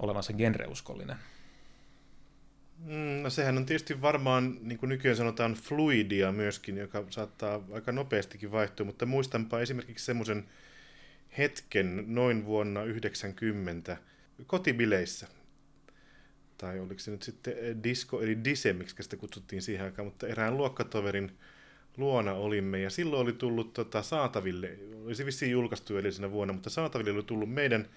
olevansa 0.00 0.32
genreuskollinen? 0.32 1.16
Mm, 2.84 3.22
no 3.22 3.30
sehän 3.30 3.56
on 3.56 3.66
tietysti 3.66 4.02
varmaan, 4.02 4.58
niin 4.62 4.78
kuin 4.78 4.88
nykyään 4.88 5.16
sanotaan, 5.16 5.54
fluidia 5.54 6.32
myöskin, 6.32 6.76
joka 6.76 7.04
saattaa 7.10 7.62
aika 7.72 7.92
nopeastikin 7.92 8.52
vaihtua, 8.52 8.86
mutta 8.86 9.06
muistanpa 9.06 9.60
esimerkiksi 9.60 10.04
semmoisen 10.04 10.44
hetken 11.38 12.04
noin 12.06 12.44
vuonna 12.44 12.84
90 12.84 13.96
kotibileissä. 14.46 15.26
Tai 16.58 16.80
oliko 16.80 16.98
se 16.98 17.10
nyt 17.10 17.22
sitten 17.22 17.82
disco, 17.82 18.22
eli 18.22 18.44
dise, 18.44 18.72
miksi 18.72 19.02
sitä 19.02 19.16
kutsuttiin 19.16 19.62
siihen 19.62 19.84
aikaan, 19.84 20.06
mutta 20.06 20.26
erään 20.26 20.56
luokkatoverin 20.56 21.32
luona 21.96 22.32
olimme, 22.32 22.80
ja 22.80 22.90
silloin 22.90 23.22
oli 23.22 23.32
tullut 23.32 23.72
tota, 23.72 24.02
saataville, 24.02 24.78
olisi 25.04 25.26
vissiin 25.26 25.52
julkaistu 25.52 25.96
edellisenä 25.96 26.30
vuonna, 26.30 26.54
mutta 26.54 26.70
saataville 26.70 27.10
oli 27.10 27.22
tullut 27.22 27.50
meidän 27.50 27.88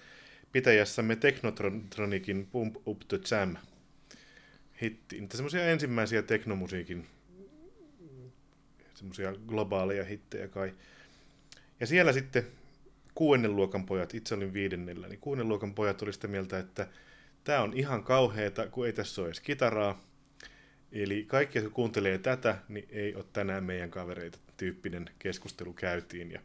pitäjässämme 0.52 1.16
Technotronikin 1.16 2.46
Pump 2.46 2.76
Up 2.86 3.00
the 3.08 3.20
Jam 3.30 3.56
hitti. 4.82 5.20
Niitä 5.20 5.36
semmoisia 5.36 5.64
ensimmäisiä 5.64 6.22
teknomusiikin 6.22 7.06
semmoisia 8.94 9.34
globaaleja 9.46 10.04
hittejä 10.04 10.48
kai. 10.48 10.74
Ja 11.80 11.86
siellä 11.86 12.12
sitten 12.12 12.46
kuudennen 13.14 13.56
luokan 13.56 13.86
pojat, 13.86 14.14
itse 14.14 14.34
olin 14.34 14.52
viidennellä, 14.52 15.08
niin 15.08 15.20
kuudennen 15.20 15.48
luokan 15.48 15.74
pojat 15.74 16.02
oli 16.02 16.12
sitä 16.12 16.28
mieltä, 16.28 16.58
että 16.58 16.86
tämä 17.44 17.62
on 17.62 17.72
ihan 17.76 18.04
kauheeta, 18.04 18.68
kun 18.68 18.86
ei 18.86 18.92
tässä 18.92 19.20
ole 19.20 19.28
edes 19.28 19.40
kitaraa. 19.40 20.04
Eli 20.92 21.24
kaikki, 21.26 21.58
jotka 21.58 21.74
kuuntelee 21.74 22.18
tätä, 22.18 22.58
niin 22.68 22.86
ei 22.90 23.14
ole 23.14 23.24
tänään 23.32 23.64
meidän 23.64 23.90
kavereita. 23.90 24.38
Tyyppinen 24.56 25.10
keskustelu 25.18 25.72
käytiin 25.72 26.30
ja 26.30 26.40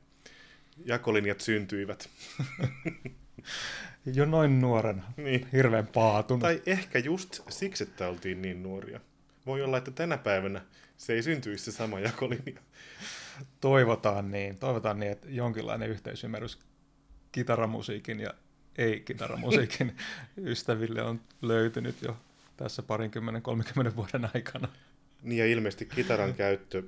jakolinjat 0.85 1.41
syntyivät. 1.41 2.09
Jo 4.13 4.25
noin 4.25 4.61
nuoren, 4.61 5.03
niin. 5.17 5.47
hirveän 5.53 5.87
paatunut. 5.87 6.41
Tai 6.41 6.61
ehkä 6.65 6.99
just 6.99 7.39
siksi, 7.49 7.83
että 7.83 8.07
oltiin 8.07 8.41
niin 8.41 8.63
nuoria. 8.63 8.99
Voi 9.45 9.61
olla, 9.61 9.77
että 9.77 9.91
tänä 9.91 10.17
päivänä 10.17 10.61
se 10.97 11.13
ei 11.13 11.23
syntyisi 11.23 11.63
se 11.65 11.71
sama 11.71 11.99
jakolinja. 11.99 12.61
Toivotaan 13.61 14.31
niin. 14.31 14.57
Toivotaan 14.57 14.99
niin, 14.99 15.11
että 15.11 15.27
jonkinlainen 15.29 15.89
yhteisymmärrys 15.89 16.59
kitaramusiikin 17.31 18.19
ja 18.19 18.33
ei-kitaramusiikin 18.77 19.97
ystäville 20.51 21.01
on 21.01 21.21
löytynyt 21.41 22.01
jo 22.01 22.17
tässä 22.57 22.81
parinkymmenen, 22.83 23.41
kolmenkymmenen 23.41 23.95
vuoden 23.95 24.29
aikana. 24.33 24.67
Niin 25.21 25.39
ja 25.39 25.45
ilmeisesti 25.45 25.85
kitaran 25.85 26.33
käyttö 26.33 26.83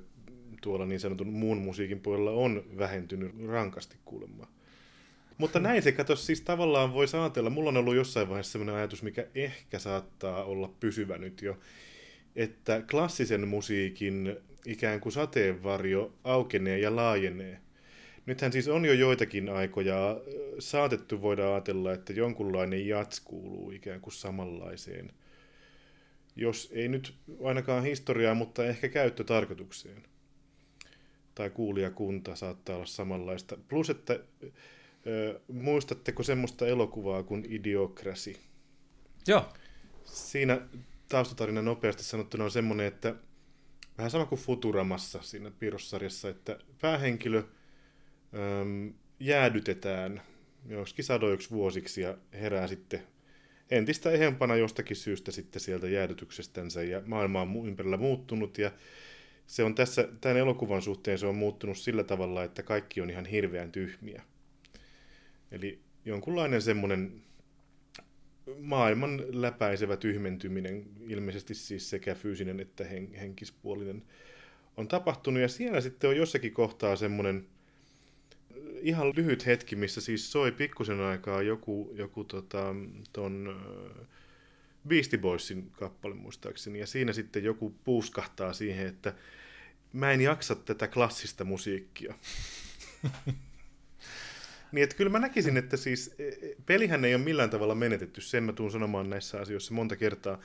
tuolla 0.60 0.86
niin 0.86 1.00
sanotun 1.00 1.28
muun 1.28 1.58
musiikin 1.58 2.00
puolella 2.00 2.30
on 2.30 2.64
vähentynyt 2.78 3.34
rankasti 3.46 3.96
kuulemaan. 4.04 4.48
Mutta 5.38 5.60
näin 5.60 5.82
se, 5.82 5.92
kato, 5.92 6.16
siis 6.16 6.40
tavallaan 6.40 6.92
voi 6.92 7.06
ajatella, 7.20 7.50
mulla 7.50 7.68
on 7.68 7.76
ollut 7.76 7.94
jossain 7.94 8.28
vaiheessa 8.28 8.52
sellainen 8.52 8.74
ajatus, 8.74 9.02
mikä 9.02 9.26
ehkä 9.34 9.78
saattaa 9.78 10.44
olla 10.44 10.74
pysyvä 10.80 11.18
nyt 11.18 11.42
jo, 11.42 11.58
että 12.36 12.82
klassisen 12.90 13.48
musiikin 13.48 14.36
ikään 14.66 15.00
kuin 15.00 15.12
sateenvarjo 15.12 16.14
aukenee 16.24 16.78
ja 16.78 16.96
laajenee. 16.96 17.60
Nythän 18.26 18.52
siis 18.52 18.68
on 18.68 18.84
jo 18.84 18.92
joitakin 18.92 19.48
aikoja 19.48 20.20
saatettu 20.58 21.22
voida 21.22 21.52
ajatella, 21.52 21.92
että 21.92 22.12
jonkunlainen 22.12 22.88
jats 22.88 23.20
kuuluu 23.20 23.70
ikään 23.70 24.00
kuin 24.00 24.14
samanlaiseen, 24.14 25.10
jos 26.36 26.70
ei 26.72 26.88
nyt 26.88 27.14
ainakaan 27.44 27.84
historiaa, 27.84 28.34
mutta 28.34 28.66
ehkä 28.66 28.88
käyttötarkoitukseen. 28.88 30.02
Tai 31.34 31.50
kuulijakunta 31.50 32.36
saattaa 32.36 32.76
olla 32.76 32.86
samanlaista. 32.86 33.56
Plus, 33.68 33.90
että 33.90 34.20
muistatteko 35.52 36.22
semmoista 36.22 36.66
elokuvaa 36.66 37.22
kuin 37.22 37.46
Idiocracy? 37.48 38.36
Joo. 39.26 39.48
Siinä 40.04 40.60
taustatarina 41.08 41.62
nopeasti 41.62 42.04
sanottuna 42.04 42.44
on 42.44 42.50
semmoinen, 42.50 42.86
että 42.86 43.14
vähän 43.98 44.10
sama 44.10 44.26
kuin 44.26 44.40
Futuramassa 44.40 45.22
siinä 45.22 45.50
piirrossarjassa, 45.50 46.28
että 46.28 46.58
päähenkilö 46.80 47.42
äm, 48.62 48.94
jäädytetään 49.20 50.22
joskin 50.68 51.04
sadoiksi 51.04 51.50
vuosiksi 51.50 52.00
ja 52.00 52.18
herää 52.32 52.66
sitten 52.66 53.02
entistä 53.70 54.10
ehempana 54.10 54.56
jostakin 54.56 54.96
syystä 54.96 55.32
sitten 55.32 55.60
sieltä 55.60 55.88
jäädytyksestänsä 55.88 56.82
ja 56.82 57.02
maailma 57.06 57.42
on 57.42 57.66
ympärillä 57.66 57.96
muuttunut 57.96 58.58
ja 58.58 58.70
se 59.46 59.64
on 59.64 59.74
tässä, 59.74 60.08
tämän 60.20 60.36
elokuvan 60.36 60.82
suhteen 60.82 61.18
se 61.18 61.26
on 61.26 61.34
muuttunut 61.34 61.78
sillä 61.78 62.04
tavalla, 62.04 62.44
että 62.44 62.62
kaikki 62.62 63.00
on 63.00 63.10
ihan 63.10 63.26
hirveän 63.26 63.72
tyhmiä. 63.72 64.22
Eli 65.52 65.80
jonkunlainen 66.04 66.62
semmoinen 66.62 67.22
maailman 68.58 69.22
läpäisevä 69.28 69.96
tyhmentyminen, 69.96 70.86
ilmeisesti 71.08 71.54
siis 71.54 71.90
sekä 71.90 72.14
fyysinen 72.14 72.60
että 72.60 72.84
hen- 72.84 73.16
henkispuolinen, 73.16 74.02
on 74.76 74.88
tapahtunut. 74.88 75.42
Ja 75.42 75.48
siellä 75.48 75.80
sitten 75.80 76.10
on 76.10 76.16
jossakin 76.16 76.52
kohtaa 76.52 76.96
semmoinen 76.96 77.46
ihan 78.80 79.12
lyhyt 79.16 79.46
hetki, 79.46 79.76
missä 79.76 80.00
siis 80.00 80.32
soi 80.32 80.52
pikkusen 80.52 81.00
aikaa 81.00 81.42
joku, 81.42 81.92
joku 81.94 82.24
tota, 82.24 82.74
ton 83.12 83.60
Beastie 84.88 85.18
Boysin 85.18 85.70
kappale 85.70 86.14
muistaakseni, 86.14 86.78
ja 86.78 86.86
siinä 86.86 87.12
sitten 87.12 87.44
joku 87.44 87.74
puuskahtaa 87.84 88.52
siihen, 88.52 88.86
että 88.86 89.14
mä 89.92 90.12
en 90.12 90.20
jaksa 90.20 90.54
tätä 90.54 90.88
klassista 90.88 91.44
musiikkia. 91.44 92.14
niin 94.72 94.84
että 94.84 94.96
kyllä 94.96 95.10
mä 95.10 95.18
näkisin, 95.18 95.56
että 95.56 95.76
siis 95.76 96.14
e, 96.18 96.28
e, 96.28 96.56
pelihän 96.66 97.04
ei 97.04 97.14
ole 97.14 97.24
millään 97.24 97.50
tavalla 97.50 97.74
menetetty, 97.74 98.20
sen 98.20 98.44
mä 98.44 98.52
tuun 98.52 98.70
sanomaan 98.70 99.10
näissä 99.10 99.40
asioissa 99.40 99.74
monta 99.74 99.96
kertaa, 99.96 100.38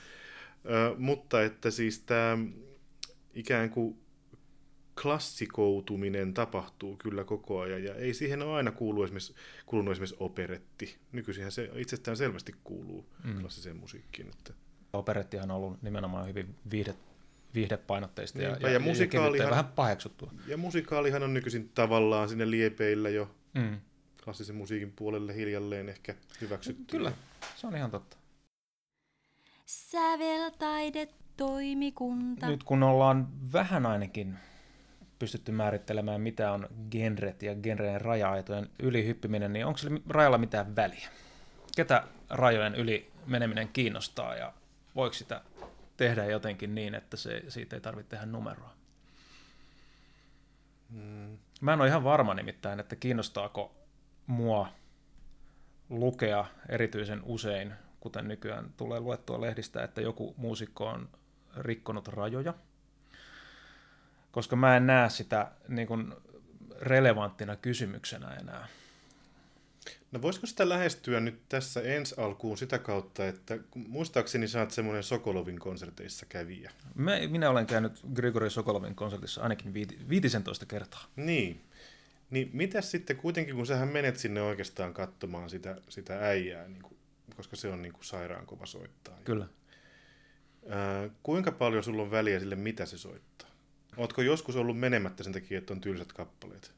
Ö, 0.65 0.96
mutta 0.98 1.44
että 1.44 1.72
siis 1.72 2.00
tämä 2.00 2.38
ikään 3.34 3.70
kuin 3.70 4.03
klassikoutuminen 5.01 6.34
tapahtuu 6.34 6.98
kyllä 6.98 7.24
koko 7.24 7.60
ajan, 7.60 7.84
ja 7.84 7.96
ei 7.96 8.13
siihen 8.13 8.42
ole 8.42 8.56
aina 8.56 8.72
kuulu 8.72 9.03
esimerkiksi, 9.03 9.36
kuulunut 9.65 9.92
esimerkiksi 9.92 10.15
operetti. 10.20 10.98
Nykyisinhän 11.12 11.51
se 11.51 11.70
itsestään 11.75 12.18
selvästi 12.18 12.56
kuuluu 12.63 13.06
mm. 13.24 13.42
klassiseen 13.42 13.75
musiikkiin. 13.75 14.27
Että... 14.27 14.53
Operettihan 14.94 15.51
on 15.51 15.58
ollut 15.58 15.82
nimenomaan 15.82 16.27
hyvin 16.27 16.56
viihde, 16.72 16.96
viihdepainotteista 17.53 18.42
ja, 18.42 18.58
ja, 18.60 18.70
ja, 18.70 18.80
musikaalihan, 18.80 19.46
ja 19.46 19.51
vähän 19.51 19.68
paheksuttua. 19.68 20.32
Ja 20.48 20.58
musikaalihan 20.58 21.24
on 21.24 21.34
nykyisin 21.34 21.70
tavallaan 21.70 22.30
sinne 22.30 22.51
liepeillä 22.51 23.10
jo 23.10 23.36
mm. 23.53 23.80
Klassisen 24.24 24.56
musiikin 24.56 24.92
puolelle 24.92 25.36
hiljalleen 25.36 25.89
ehkä 25.89 26.15
hyväksytty. 26.42 26.98
Kyllä, 26.98 27.12
se 27.56 27.68
on 27.68 27.75
ihan 27.75 27.92
totta. 27.92 28.18
Säveltaidetoimikunta. 29.65 32.48
Nyt 32.48 32.63
kun 32.63 32.84
ollaan 32.84 33.27
vähän 33.53 33.86
ainakin 33.86 34.36
pystytty 35.20 35.51
määrittelemään, 35.51 36.22
mitä 36.22 36.51
on 36.51 36.70
genret 36.92 37.44
ja 37.44 37.56
genreen 37.56 38.01
raja-aitojen 38.01 38.70
ylihyppiminen, 38.80 39.53
niin 39.53 39.65
onko 39.65 39.77
sillä 39.77 40.00
rajalla 40.10 40.38
mitään 40.38 40.75
väliä? 40.75 41.10
Ketä 41.75 42.03
rajojen 42.30 42.75
yli 42.75 43.12
meneminen 43.25 43.70
kiinnostaa 43.74 44.36
ja 44.36 44.53
voiko 44.96 45.13
sitä 45.13 45.42
tehdä 45.98 46.25
jotenkin 46.25 46.75
niin, 46.75 46.96
että 46.96 47.18
se, 47.18 47.44
siitä 47.48 47.75
ei 47.75 47.82
tarvitse 47.82 48.10
tehdä 48.10 48.25
numeroa? 48.25 48.74
Hmm. 50.92 51.38
Mä 51.62 51.74
en 51.74 51.82
ole 51.82 51.88
ihan 51.88 52.03
varma 52.03 52.34
nimittäin, 52.34 52.80
että 52.80 52.96
kiinnostaako 52.96 53.83
mua 54.27 54.68
lukea 55.89 56.46
erityisen 56.70 57.22
usein, 57.24 57.74
kuten 58.00 58.27
nykyään 58.27 58.74
tulee 58.77 59.00
luettua 59.00 59.42
lehdistä, 59.42 59.84
että 59.84 60.01
joku 60.01 60.34
muusikko 60.38 60.86
on 60.86 61.10
rikkonut 61.58 62.08
rajoja– 62.08 62.53
koska 64.34 64.56
mä 64.56 64.77
en 64.77 64.88
näe 64.88 65.10
sitä 65.10 65.51
niin 65.68 65.88
kuin 65.88 66.13
relevanttina 66.82 67.56
kysymyksenä 67.56 68.34
enää. 68.34 68.68
No 70.12 70.22
voisiko 70.22 70.48
sitä 70.48 70.70
lähestyä 70.70 71.20
nyt 71.20 71.42
tässä 71.50 71.82
ensi 71.82 72.15
alkuun 72.18 72.58
sitä 72.58 72.80
kautta, 72.80 73.27
että 73.27 73.58
muistaakseni 73.75 74.48
sä 74.48 74.60
oot 74.60 74.72
semmoinen 74.72 75.03
Sokolovin 75.03 75.60
konserteissa 75.60 76.25
kävijä. 76.25 76.72
Mä, 76.96 77.12
minä 77.27 77.50
olen 77.50 77.65
käynyt 77.65 78.01
Grigori 78.13 78.50
Sokolovin 78.50 78.96
konsertissa 78.96 79.42
ainakin 79.42 79.74
viiti, 79.74 80.00
viitisentoista 80.10 80.65
kertaa. 80.65 81.06
Niin. 81.15 81.62
Niin 82.34 82.50
mitä 82.54 82.82
sitten 82.82 83.18
kuitenkin, 83.18 83.56
kun 83.56 83.66
sähän 83.66 83.88
menet 83.88 84.18
sinne 84.18 84.42
oikeastaan 84.42 84.94
katsomaan 84.94 85.50
sitä, 85.50 85.75
sitä 85.90 86.20
äijää, 86.20 86.68
niin 86.68 86.82
kuin, 86.82 86.98
koska 87.36 87.56
se 87.56 87.68
on 87.68 87.82
niin 87.82 87.94
kuin 87.94 88.06
sairaan 88.06 88.46
kova 88.46 88.66
soittaa. 88.66 89.18
Kyllä. 89.24 89.48
Ää, 90.70 91.10
kuinka 91.24 91.52
paljon 91.52 91.84
sulla 91.84 92.02
on 92.02 92.12
väliä 92.12 92.40
sille, 92.40 92.56
mitä 92.56 92.86
se 92.86 92.98
soittaa? 92.98 93.50
Oletko 93.98 94.22
joskus 94.22 94.56
ollut 94.56 94.80
menemättä 94.80 95.24
sen 95.24 95.34
takia, 95.34 95.58
että 95.58 95.74
on 95.74 95.82
tylsät 95.82 96.13
kappaleet? 96.13 96.74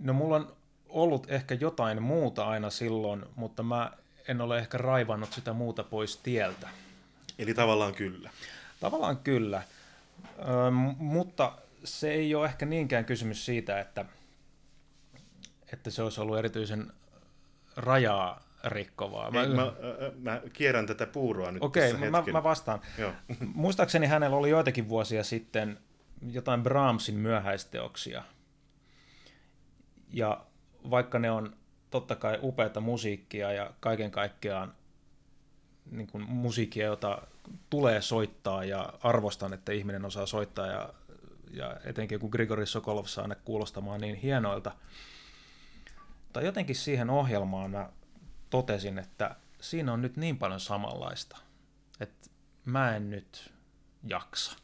No 0.00 0.12
mulla 0.12 0.36
on 0.36 0.56
ollut 0.88 1.30
ehkä 1.30 1.54
jotain 1.54 2.02
muuta 2.02 2.46
aina 2.46 2.70
silloin, 2.70 3.24
mutta 3.36 3.62
mä 3.62 3.92
en 4.28 4.40
ole 4.40 4.58
ehkä 4.58 4.78
raivannut 4.78 5.32
sitä 5.32 5.52
muuta 5.52 5.84
pois 5.84 6.16
tieltä. 6.16 6.68
Eli 7.38 7.54
tavallaan 7.54 7.94
kyllä. 7.94 8.30
Tavallaan 8.80 9.16
kyllä, 9.16 9.62
Ö, 10.38 10.70
mutta 10.98 11.52
se 11.84 12.10
ei 12.12 12.34
ole 12.34 12.46
ehkä 12.46 12.66
niinkään 12.66 13.04
kysymys 13.04 13.46
siitä, 13.46 13.80
että, 13.80 14.04
että 15.72 15.90
se 15.90 16.02
olisi 16.02 16.20
ollut 16.20 16.38
erityisen 16.38 16.92
rajaa 17.76 18.44
rikkovaa. 18.64 19.30
Mä, 19.30 19.42
Ei, 19.42 19.48
mä, 19.48 19.72
mä 20.18 20.40
kierrän 20.52 20.86
tätä 20.86 21.06
puuroa 21.06 21.50
nyt 21.50 21.62
Okei, 21.62 21.92
okay, 21.92 22.10
mä, 22.10 22.24
mä 22.32 22.42
vastaan. 22.42 22.80
Joo. 22.98 23.12
Muistaakseni 23.54 24.06
hänellä 24.06 24.36
oli 24.36 24.50
joitakin 24.50 24.88
vuosia 24.88 25.24
sitten 25.24 25.78
jotain 26.32 26.62
Brahmsin 26.62 27.14
myöhäisteoksia. 27.14 28.24
Ja 30.10 30.44
vaikka 30.90 31.18
ne 31.18 31.30
on 31.30 31.56
totta 31.90 32.16
kai 32.16 32.38
upeata 32.42 32.80
musiikkia 32.80 33.52
ja 33.52 33.70
kaiken 33.80 34.10
kaikkiaan 34.10 34.74
niin 35.90 36.06
kuin 36.06 36.24
musiikkia, 36.28 36.86
jota 36.86 37.22
tulee 37.70 38.00
soittaa 38.00 38.64
ja 38.64 38.92
arvostan, 39.02 39.52
että 39.52 39.72
ihminen 39.72 40.04
osaa 40.04 40.26
soittaa 40.26 40.66
ja, 40.66 40.94
ja 41.56 41.76
etenkin 41.84 42.20
kun 42.20 42.30
Grigori 42.30 42.66
Sokolov 42.66 43.04
saa 43.04 43.26
ne 43.26 43.34
kuulostamaan 43.34 44.00
niin 44.00 44.14
hienoilta. 44.14 44.72
Tai 46.32 46.44
jotenkin 46.44 46.76
siihen 46.76 47.10
ohjelmaan 47.10 47.70
mä 47.70 47.88
totesin, 48.50 48.98
että 48.98 49.36
siinä 49.60 49.92
on 49.92 50.02
nyt 50.02 50.16
niin 50.16 50.38
paljon 50.38 50.60
samanlaista, 50.60 51.38
että 52.00 52.30
mä 52.64 52.96
en 52.96 53.10
nyt 53.10 53.52
jaksa. 54.06 54.56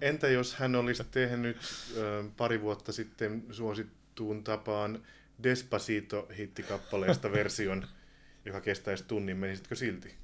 Entä 0.00 0.28
jos 0.28 0.54
hän 0.54 0.74
olisi 0.74 1.04
tehnyt 1.04 1.56
ö, 1.96 2.24
pari 2.36 2.60
vuotta 2.60 2.92
sitten 2.92 3.44
suosittuun 3.50 4.44
tapaan 4.44 5.02
Despacito-hittikappaleesta 5.42 7.32
version, 7.32 7.88
joka 8.46 8.60
kestäisi 8.60 9.04
tunnin, 9.04 9.36
menisitkö 9.36 9.74
silti? 9.74 10.14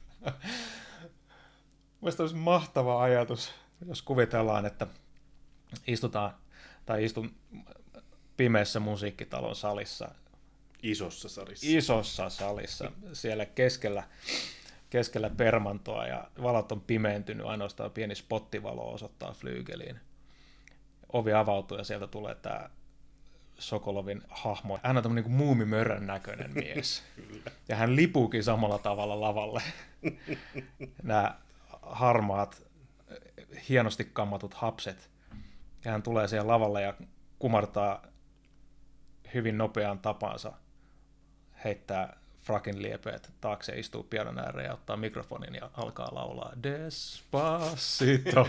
Mielestäni 2.00 2.24
olisi 2.24 2.36
mahtava 2.36 3.02
ajatus, 3.02 3.54
jos 3.88 4.02
kuvitellaan, 4.02 4.66
että 4.66 4.86
istutaan 5.86 6.34
tai 6.86 7.04
istun 7.04 7.34
pimeässä 8.36 8.80
musiikkitalon 8.80 9.56
salissa 9.56 10.14
Isossa 10.82 11.28
salissa. 11.28 11.66
Isossa 11.68 12.30
salissa, 12.30 12.92
siellä 13.12 13.46
keskellä, 13.46 14.02
keskellä 14.90 15.30
permantoa 15.30 16.06
ja 16.06 16.30
valot 16.42 16.72
on 16.72 16.80
pimeentynyt, 16.80 17.46
ainoastaan 17.46 17.90
pieni 17.90 18.14
spottivalo 18.14 18.92
osoittaa 18.92 19.32
flyygeliin. 19.32 20.00
Ovi 21.12 21.32
avautuu 21.32 21.78
ja 21.78 21.84
sieltä 21.84 22.06
tulee 22.06 22.34
tämä 22.34 22.70
Sokolovin 23.58 24.22
hahmo. 24.28 24.78
Hän 24.82 24.96
on 24.96 25.02
tämmöinen 25.02 25.24
niin 25.24 25.36
muumimörön 25.36 26.06
näköinen 26.06 26.54
mies. 26.64 27.02
ja 27.68 27.76
hän 27.76 27.96
lipuukin 27.96 28.44
samalla 28.44 28.78
tavalla 28.78 29.20
lavalle. 29.20 29.62
Nämä 31.02 31.38
harmaat, 31.82 32.62
hienosti 33.68 34.04
kammatut 34.12 34.54
hapset. 34.54 35.09
Ja 35.84 35.90
hän 35.90 36.02
tulee 36.02 36.28
siihen 36.28 36.46
lavalle 36.46 36.82
ja 36.82 36.94
kumartaa 37.38 38.06
hyvin 39.34 39.58
nopeaan 39.58 39.98
tapansa 39.98 40.52
heittää 41.64 42.20
frakin 42.42 42.82
liepeet 42.82 43.30
taakse, 43.40 43.78
istuu 43.78 44.02
pianon 44.02 44.38
ääreen 44.38 44.66
ja 44.66 44.74
ottaa 44.74 44.96
mikrofonin 44.96 45.54
ja 45.54 45.70
alkaa 45.72 46.14
laulaa 46.14 46.52
Despacito. 46.62 48.48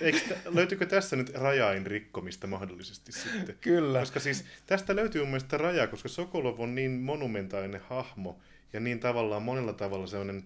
Eikö, 0.00 0.36
löytyykö 0.44 0.86
tässä 0.86 1.16
nyt 1.16 1.34
rajain 1.34 1.86
rikkomista 1.86 2.46
mahdollisesti 2.46 3.12
sitten? 3.12 3.56
Kyllä. 3.60 4.00
Koska 4.00 4.20
siis 4.20 4.44
tästä 4.66 4.96
löytyy 4.96 5.22
mun 5.22 5.30
mielestä 5.30 5.58
raja, 5.58 5.86
koska 5.86 6.08
Sokolov 6.08 6.60
on 6.60 6.74
niin 6.74 6.90
monumentainen 6.90 7.80
hahmo 7.88 8.38
ja 8.72 8.80
niin 8.80 9.00
tavallaan 9.00 9.42
monella 9.42 9.72
tavalla 9.72 10.06
sellainen 10.06 10.44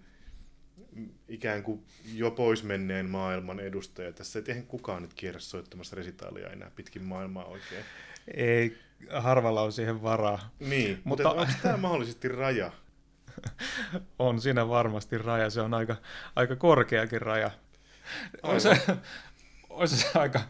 ikään 1.29 1.63
kuin 1.63 1.85
jo 2.15 2.31
pois 2.31 2.63
menneen 2.63 3.11
maailman 3.11 3.61
edustaja. 3.61 4.13
Tässä 4.13 4.39
ei 4.39 4.45
eihän 4.49 4.67
kukaan 4.67 5.03
nyt 5.03 5.15
kierrä 5.15 5.41
soittamassa 5.41 5.97
resitaalia 5.97 6.51
enää 6.51 6.71
pitkin 6.77 7.03
maailmaa 7.03 7.45
oikein. 7.45 7.85
Ei, 8.35 8.79
harvalla 9.11 9.63
on 9.63 9.73
siihen 9.73 10.03
varaa. 10.03 10.55
Niin, 10.61 11.01
mutta, 11.05 11.25
mutta 11.25 11.41
onko 11.41 11.53
tämä 11.63 11.77
mahdollisesti 11.77 12.29
raja? 12.29 12.73
on 14.19 14.41
siinä 14.41 14.69
varmasti 14.69 15.19
raja, 15.19 15.51
se 15.51 15.61
on 15.61 15.75
aika, 15.75 15.97
aika 16.37 16.57
korkeakin 16.57 17.23
raja. 17.23 17.51
On 18.43 18.61
se, 18.61 18.81
on 19.71 19.89
se 19.89 20.19
aika 20.19 20.41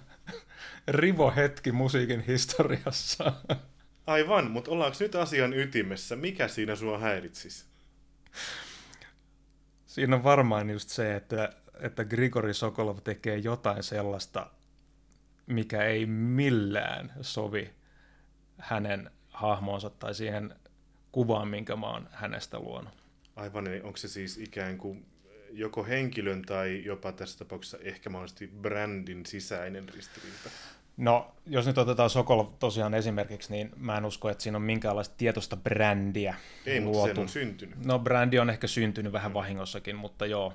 rivo 0.88 1.32
hetki 1.36 1.72
musiikin 1.72 2.20
historiassa. 2.20 3.32
Aivan, 4.06 4.50
mutta 4.50 4.70
ollaanko 4.70 4.96
nyt 5.00 5.14
asian 5.14 5.54
ytimessä? 5.54 6.16
Mikä 6.16 6.48
siinä 6.48 6.76
sua 6.76 6.98
häiritsisi? 6.98 7.64
Siinä 9.88 10.16
on 10.16 10.24
varmaan 10.24 10.70
just 10.70 10.88
se, 10.88 11.16
että, 11.16 11.52
että 11.80 12.04
Grigori 12.04 12.54
Sokolov 12.54 12.98
tekee 13.04 13.36
jotain 13.36 13.82
sellaista, 13.82 14.50
mikä 15.46 15.82
ei 15.82 16.06
millään 16.06 17.12
sovi 17.20 17.70
hänen 18.58 19.10
hahmoonsa 19.28 19.90
tai 19.90 20.14
siihen 20.14 20.54
kuvaan, 21.12 21.48
minkä 21.48 21.76
mä 21.76 21.86
oon 21.86 22.08
hänestä 22.12 22.58
luonut. 22.58 23.02
Aivan, 23.36 23.66
eli 23.66 23.80
onko 23.80 23.96
se 23.96 24.08
siis 24.08 24.38
ikään 24.38 24.78
kuin 24.78 25.06
joko 25.50 25.84
henkilön 25.84 26.42
tai 26.42 26.82
jopa 26.84 27.12
tässä 27.12 27.38
tapauksessa 27.38 27.78
ehkä 27.78 28.10
mahdollisesti 28.10 28.46
brändin 28.46 29.26
sisäinen 29.26 29.88
ristiriita? 29.88 30.50
No, 30.98 31.34
jos 31.46 31.66
nyt 31.66 31.78
otetaan 31.78 32.10
Sokol 32.10 32.42
tosiaan 32.42 32.94
esimerkiksi, 32.94 33.52
niin 33.52 33.70
mä 33.76 33.96
en 33.96 34.04
usko, 34.04 34.28
että 34.28 34.42
siinä 34.42 34.56
on 34.56 34.62
minkäänlaista 34.62 35.14
tietoista 35.18 35.56
brändiä 35.56 36.34
Ei, 36.66 36.80
mutta 36.80 37.06
sen 37.06 37.18
on 37.18 37.28
syntynyt. 37.28 37.84
No, 37.84 37.98
brändi 37.98 38.38
on 38.38 38.50
ehkä 38.50 38.66
syntynyt 38.66 39.12
vähän 39.12 39.34
vahingossakin, 39.34 39.96
mutta 39.96 40.26
joo. 40.26 40.52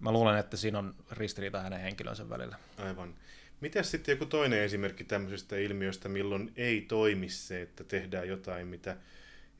Mä 0.00 0.12
luulen, 0.12 0.38
että 0.38 0.56
siinä 0.56 0.78
on 0.78 0.94
ristiriita 1.10 1.60
hänen 1.60 1.80
henkilönsä 1.80 2.28
välillä. 2.28 2.56
Aivan. 2.78 3.14
Mitäs 3.60 3.90
sitten 3.90 4.12
joku 4.12 4.26
toinen 4.26 4.62
esimerkki 4.62 5.04
tämmöisestä 5.04 5.56
ilmiöstä, 5.56 6.08
milloin 6.08 6.52
ei 6.56 6.80
toimi 6.80 7.28
se, 7.28 7.62
että 7.62 7.84
tehdään 7.84 8.28
jotain, 8.28 8.66
mitä 8.66 8.96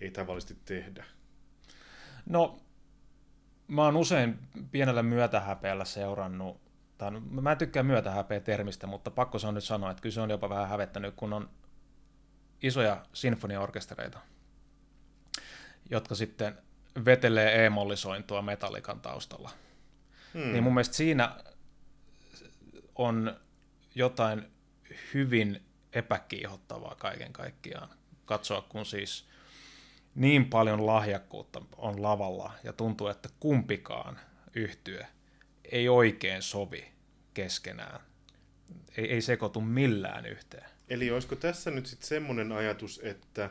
ei 0.01 0.11
tavallisesti 0.11 0.57
tehdä? 0.65 1.05
No, 2.27 2.61
mä 3.69 3.85
oon 3.85 3.97
usein 3.97 4.39
pienellä 4.73 5.03
myötähäpeällä 5.03 5.85
seurannut, 5.85 6.70
no, 7.11 7.21
mä 7.21 7.53
en 7.53 7.59
tykkää 7.59 7.83
myötähäpeä 7.83 8.41
termistä, 8.41 8.87
mutta 8.87 9.11
pakko 9.11 9.39
se 9.39 9.47
on 9.47 9.55
nyt 9.55 9.65
sanoa, 9.65 9.91
että 9.91 10.03
kyllä 10.03 10.15
se 10.15 10.21
on 10.21 10.31
jopa 10.31 10.49
vähän 10.49 10.69
hävettänyt, 10.69 11.15
kun 11.17 11.33
on 11.33 11.51
isoja 12.63 13.07
sinfoniaorkestereita, 13.13 14.19
jotka 15.91 16.15
sitten 16.15 16.59
vetelee 17.05 17.67
e-mollisointua 17.67 18.43
metallikan 18.43 19.01
taustalla. 19.01 19.51
Hmm. 20.35 20.53
Niin 20.53 20.65
mun 20.65 20.75
mielestä 20.75 20.97
siinä 20.97 21.37
on 22.95 23.41
jotain 23.95 24.51
hyvin 25.15 25.63
epäkiihottavaa 25.93 26.95
kaiken 26.95 27.33
kaikkiaan 27.33 27.89
katsoa, 28.25 28.63
kun 28.69 28.87
siis 28.87 29.29
niin 30.15 30.51
paljon 30.51 30.87
lahjakkuutta 30.87 31.63
on 31.77 32.03
lavalla 32.03 32.53
ja 32.65 32.73
tuntuu, 32.73 33.09
että 33.09 33.29
kumpikaan 33.41 34.19
yhtyö 34.55 35.05
ei 35.71 35.89
oikein 35.89 36.43
sovi 36.43 36.93
keskenään. 37.35 38.01
Ei, 38.97 39.13
ei 39.13 39.23
sekoitu 39.23 39.61
millään 39.61 40.27
yhteen. 40.27 40.71
Eli 40.89 41.11
olisiko 41.11 41.37
tässä 41.37 41.71
nyt 41.71 41.87
sitten 41.87 42.09
semmoinen 42.09 42.53
ajatus, 42.53 43.01
että, 43.03 43.51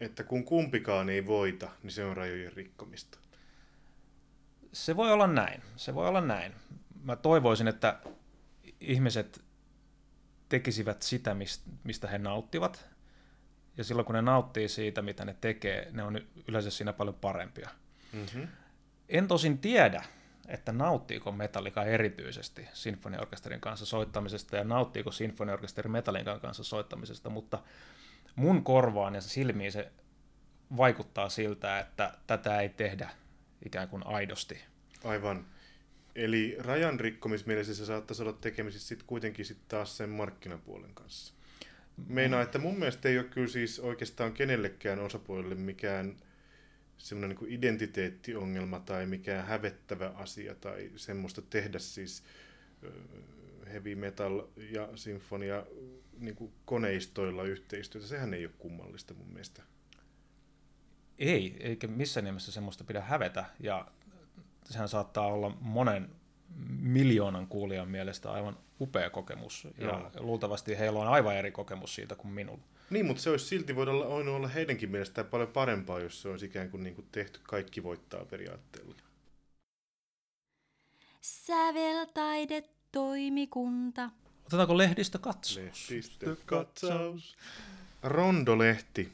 että 0.00 0.24
kun 0.24 0.44
kumpikaan 0.44 1.08
ei 1.08 1.26
voita, 1.26 1.70
niin 1.82 1.90
se 1.90 2.04
on 2.04 2.16
rajojen 2.16 2.52
rikkomista? 2.52 3.18
Se 4.72 4.96
voi 4.96 5.12
olla 5.12 5.26
näin. 5.26 5.62
Se 5.76 5.94
voi 5.94 6.08
olla 6.08 6.20
näin. 6.20 6.52
Mä 7.04 7.16
toivoisin, 7.16 7.68
että 7.68 8.00
ihmiset 8.80 9.44
tekisivät 10.48 11.02
sitä, 11.02 11.36
mistä 11.84 12.08
he 12.08 12.18
nauttivat. 12.18 12.88
Ja 13.76 13.84
silloin 13.84 14.06
kun 14.06 14.14
ne 14.14 14.22
nauttii 14.22 14.68
siitä, 14.68 15.02
mitä 15.02 15.24
ne 15.24 15.36
tekee, 15.40 15.88
ne 15.92 16.02
on 16.02 16.20
yleensä 16.48 16.70
siinä 16.70 16.92
paljon 16.92 17.14
parempia. 17.14 17.70
Mm-hmm. 18.12 18.48
En 19.08 19.28
tosin 19.28 19.58
tiedä, 19.58 20.04
että 20.52 20.72
nauttiiko 20.72 21.32
Metallica 21.32 21.84
erityisesti 21.84 22.68
sinfoniaorkesterin 22.72 23.60
kanssa 23.60 23.86
soittamisesta 23.86 24.56
ja 24.56 24.64
nauttiiko 24.64 25.12
sinfoniaorkesteri 25.12 25.88
Metallican 25.88 26.40
kanssa 26.40 26.64
soittamisesta, 26.64 27.30
mutta 27.30 27.62
mun 28.36 28.64
korvaan 28.64 29.14
ja 29.14 29.20
silmiin 29.20 29.72
se 29.72 29.92
vaikuttaa 30.76 31.28
siltä, 31.28 31.78
että 31.78 32.14
tätä 32.26 32.60
ei 32.60 32.68
tehdä 32.68 33.10
ikään 33.64 33.88
kuin 33.88 34.06
aidosti. 34.06 34.64
Aivan. 35.04 35.46
Eli 36.14 36.56
rajan 36.58 37.00
rikkomismielessä 37.00 37.74
se 37.74 37.86
saattaisi 37.86 38.22
olla 38.22 38.32
tekemisissä 38.32 38.88
sitten 38.88 39.06
kuitenkin 39.06 39.44
sit 39.44 39.68
taas 39.68 39.96
sen 39.96 40.10
markkinapuolen 40.10 40.94
kanssa. 40.94 41.34
Meinaa, 42.08 42.42
että 42.42 42.58
mun 42.58 42.78
mielestä 42.78 43.08
ei 43.08 43.18
ole 43.18 43.26
kyllä 43.26 43.48
siis 43.48 43.80
oikeastaan 43.80 44.32
kenellekään 44.32 44.98
osapuolelle 44.98 45.54
mikään 45.54 46.16
semmoinen 47.02 47.36
niin 47.40 47.52
identiteettiongelma 47.52 48.80
tai 48.80 49.06
mikään 49.06 49.46
hävettävä 49.46 50.08
asia 50.08 50.54
tai 50.54 50.90
semmoista 50.96 51.42
tehdä 51.42 51.78
siis 51.78 52.22
heavy 53.72 53.94
metal 53.94 54.42
ja 54.56 54.88
sinfonia 54.94 55.66
niin 56.18 56.34
kuin 56.36 56.52
koneistoilla 56.64 57.44
yhteistyötä. 57.44 58.06
Sehän 58.06 58.34
ei 58.34 58.46
ole 58.46 58.54
kummallista 58.58 59.14
mun 59.14 59.28
mielestä. 59.28 59.62
Ei, 61.18 61.56
eikä 61.60 61.86
missään 61.86 62.24
nimessä 62.24 62.52
semmoista 62.52 62.84
pidä 62.84 63.00
hävetä. 63.00 63.44
Ja 63.60 63.86
sehän 64.64 64.88
saattaa 64.88 65.26
olla 65.26 65.56
monen 65.60 66.10
miljoonan 66.80 67.46
kuulijan 67.46 67.88
mielestä 67.88 68.30
aivan 68.30 68.58
upea 68.80 69.10
kokemus. 69.10 69.68
Joo. 69.78 70.10
Ja 70.14 70.22
luultavasti 70.22 70.78
heillä 70.78 70.98
on 70.98 71.08
aivan 71.08 71.36
eri 71.36 71.50
kokemus 71.50 71.94
siitä 71.94 72.14
kuin 72.14 72.32
minulla. 72.32 72.62
Niin, 72.92 73.06
mutta 73.06 73.22
se 73.22 73.30
olisi 73.30 73.46
silti 73.46 73.76
voinut 73.76 73.94
olla, 73.94 74.08
voinut 74.08 74.34
olla 74.34 74.48
heidänkin 74.48 74.90
mielestään 74.90 75.26
paljon 75.26 75.48
parempaa, 75.48 76.00
jos 76.00 76.22
se 76.22 76.28
olisi 76.28 76.46
ikään 76.46 76.70
kuin, 76.70 76.82
niin 76.82 76.94
kuin 76.94 77.06
tehty 77.12 77.40
kaikki 77.42 77.82
voittaa 77.82 78.24
periaatteella. 78.24 78.94
Säveltaide 81.20 82.64
toimikunta. 82.92 84.10
Otetaanko 84.46 84.78
lehdistä 84.78 85.18
katsaus? 85.18 85.56
Lehdistä 85.56 86.26
katsaus. 86.46 87.36
Rondo-lehti, 88.02 89.12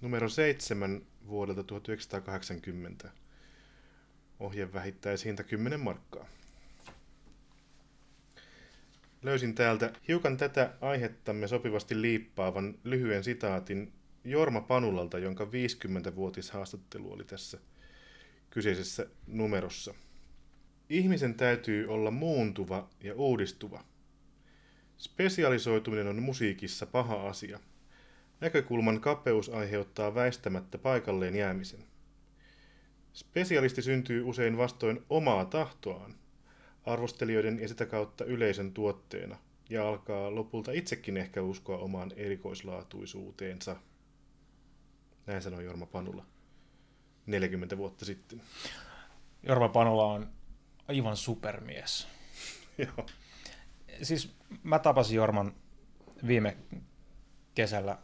numero 0.00 0.28
7 0.28 1.02
vuodelta 1.26 1.64
1980. 1.64 3.10
Ohje 4.40 4.72
vähittäishinta 4.72 5.44
10 5.44 5.80
markkaa. 5.80 6.26
Löysin 9.26 9.54
täältä 9.54 9.92
hiukan 10.08 10.36
tätä 10.36 10.72
aihettamme 10.80 11.48
sopivasti 11.48 12.02
liippaavan 12.02 12.78
lyhyen 12.84 13.24
sitaatin 13.24 13.92
Jorma 14.24 14.60
Panulalta, 14.60 15.18
jonka 15.18 15.44
50-vuotishaastattelu 15.44 17.12
oli 17.12 17.24
tässä 17.24 17.58
kyseisessä 18.50 19.06
numerossa. 19.26 19.94
Ihmisen 20.88 21.34
täytyy 21.34 21.86
olla 21.86 22.10
muuntuva 22.10 22.90
ja 23.02 23.14
uudistuva. 23.14 23.84
Spesialisoituminen 24.98 26.08
on 26.08 26.22
musiikissa 26.22 26.86
paha 26.86 27.28
asia. 27.28 27.60
Näkökulman 28.40 29.00
kapeus 29.00 29.48
aiheuttaa 29.48 30.14
väistämättä 30.14 30.78
paikalleen 30.78 31.36
jäämisen. 31.36 31.84
Spesialisti 33.12 33.82
syntyy 33.82 34.22
usein 34.22 34.56
vastoin 34.56 35.02
omaa 35.10 35.44
tahtoaan, 35.44 36.14
arvostelijoiden 36.86 37.60
ja 37.60 37.68
sitä 37.68 37.86
kautta 37.86 38.24
yleisön 38.24 38.72
tuotteena, 38.72 39.38
ja 39.70 39.88
alkaa 39.88 40.34
lopulta 40.34 40.72
itsekin 40.72 41.16
ehkä 41.16 41.42
uskoa 41.42 41.78
omaan 41.78 42.12
erikoislaatuisuuteensa. 42.16 43.76
Näin 45.26 45.42
sanoi 45.42 45.64
Jorma 45.64 45.86
Panula 45.86 46.26
40 47.26 47.76
vuotta 47.76 48.04
sitten. 48.04 48.42
Jorma 49.42 49.68
Panula 49.68 50.12
on 50.12 50.30
aivan 50.88 51.16
supermies. 51.16 52.08
Joo. 52.78 53.06
Siis 54.02 54.34
mä 54.62 54.78
tapasin 54.78 55.16
Jorman 55.16 55.54
viime 56.26 56.56
kesällä, 57.54 57.98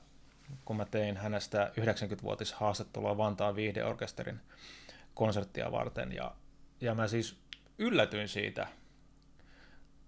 kun 0.65 0.77
mä 0.77 0.85
tein 0.85 1.17
hänestä 1.17 1.73
90-vuotis 1.81 2.53
haastattelua 2.53 3.17
Vantaan 3.17 3.57
viihdeorkesterin 3.57 4.41
konserttia 5.15 5.73
varten. 5.73 6.13
Ja, 6.13 6.37
ja 6.81 6.95
mä 6.95 7.09
siis 7.09 7.42
yllätyin 7.79 8.29
siitä, 8.29 8.67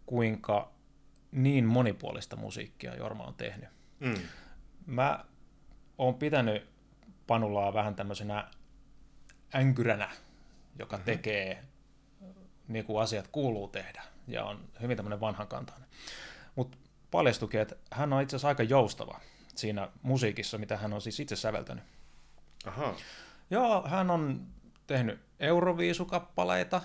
kuinka 0.06 0.72
niin 1.32 1.64
monipuolista 1.64 2.36
musiikkia 2.36 2.94
Jorma 2.94 3.24
on 3.24 3.34
tehnyt. 3.34 3.68
Mm. 4.00 4.14
Mä 4.86 5.24
oon 5.98 6.14
pitänyt 6.14 6.70
Panulaa 7.26 7.74
vähän 7.74 7.94
tämmöisenä 7.94 8.50
änkyränä, 9.54 10.10
joka 10.78 10.96
mm-hmm. 10.96 11.04
tekee 11.04 11.64
niin 12.68 12.84
kuin 12.84 13.02
asiat 13.02 13.28
kuuluu 13.28 13.68
tehdä 13.68 14.02
ja 14.26 14.44
on 14.44 14.68
hyvin 14.82 14.96
tämmöinen 14.96 15.20
vanhankantainen. 15.20 15.88
Mutta 16.54 16.78
paljastukin, 17.10 17.60
että 17.60 17.76
hän 17.90 18.12
on 18.12 18.22
itse 18.22 18.36
asiassa 18.36 18.48
aika 18.48 18.62
joustava 18.62 19.20
siinä 19.54 19.88
musiikissa, 20.02 20.58
mitä 20.58 20.76
hän 20.76 20.92
on 20.92 21.00
siis 21.00 21.20
itse 21.20 21.36
säveltänyt. 21.36 21.84
Aha. 22.66 22.94
Joo, 23.50 23.88
hän 23.88 24.10
on 24.10 24.46
tehnyt 24.86 25.20
Euroviisukappaleita, 25.40 26.80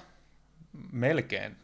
melkein 0.91 1.57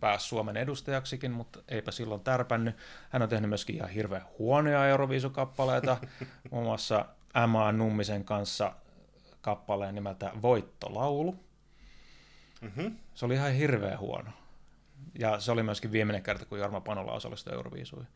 pääsi 0.00 0.28
Suomen 0.28 0.56
edustajaksikin, 0.56 1.30
mutta 1.30 1.62
eipä 1.68 1.90
silloin 1.90 2.20
tärpännyt. 2.20 2.76
Hän 3.10 3.22
on 3.22 3.28
tehnyt 3.28 3.48
myöskin 3.48 3.76
ihan 3.76 3.90
hirveän 3.90 4.24
huonoja 4.38 4.86
Euroviisukappaleita, 4.86 5.96
muun 6.50 6.64
muassa 6.64 7.04
Emma 7.42 7.72
Nummisen 7.72 8.24
kanssa 8.24 8.72
kappaleen 9.40 9.94
nimeltä 9.94 10.32
Voittolaulu. 10.42 11.36
Mm-hmm. 12.60 12.96
Se 13.14 13.26
oli 13.26 13.34
ihan 13.34 13.52
hirveän 13.52 13.98
huono. 13.98 14.30
Ja 15.18 15.40
se 15.40 15.52
oli 15.52 15.62
myöskin 15.62 15.92
viimeinen 15.92 16.22
kerta, 16.22 16.44
kun 16.44 16.58
Jorma 16.58 16.80
Panola 16.80 17.12
osallistui 17.12 17.54
Euroviisuihin. 17.54 18.08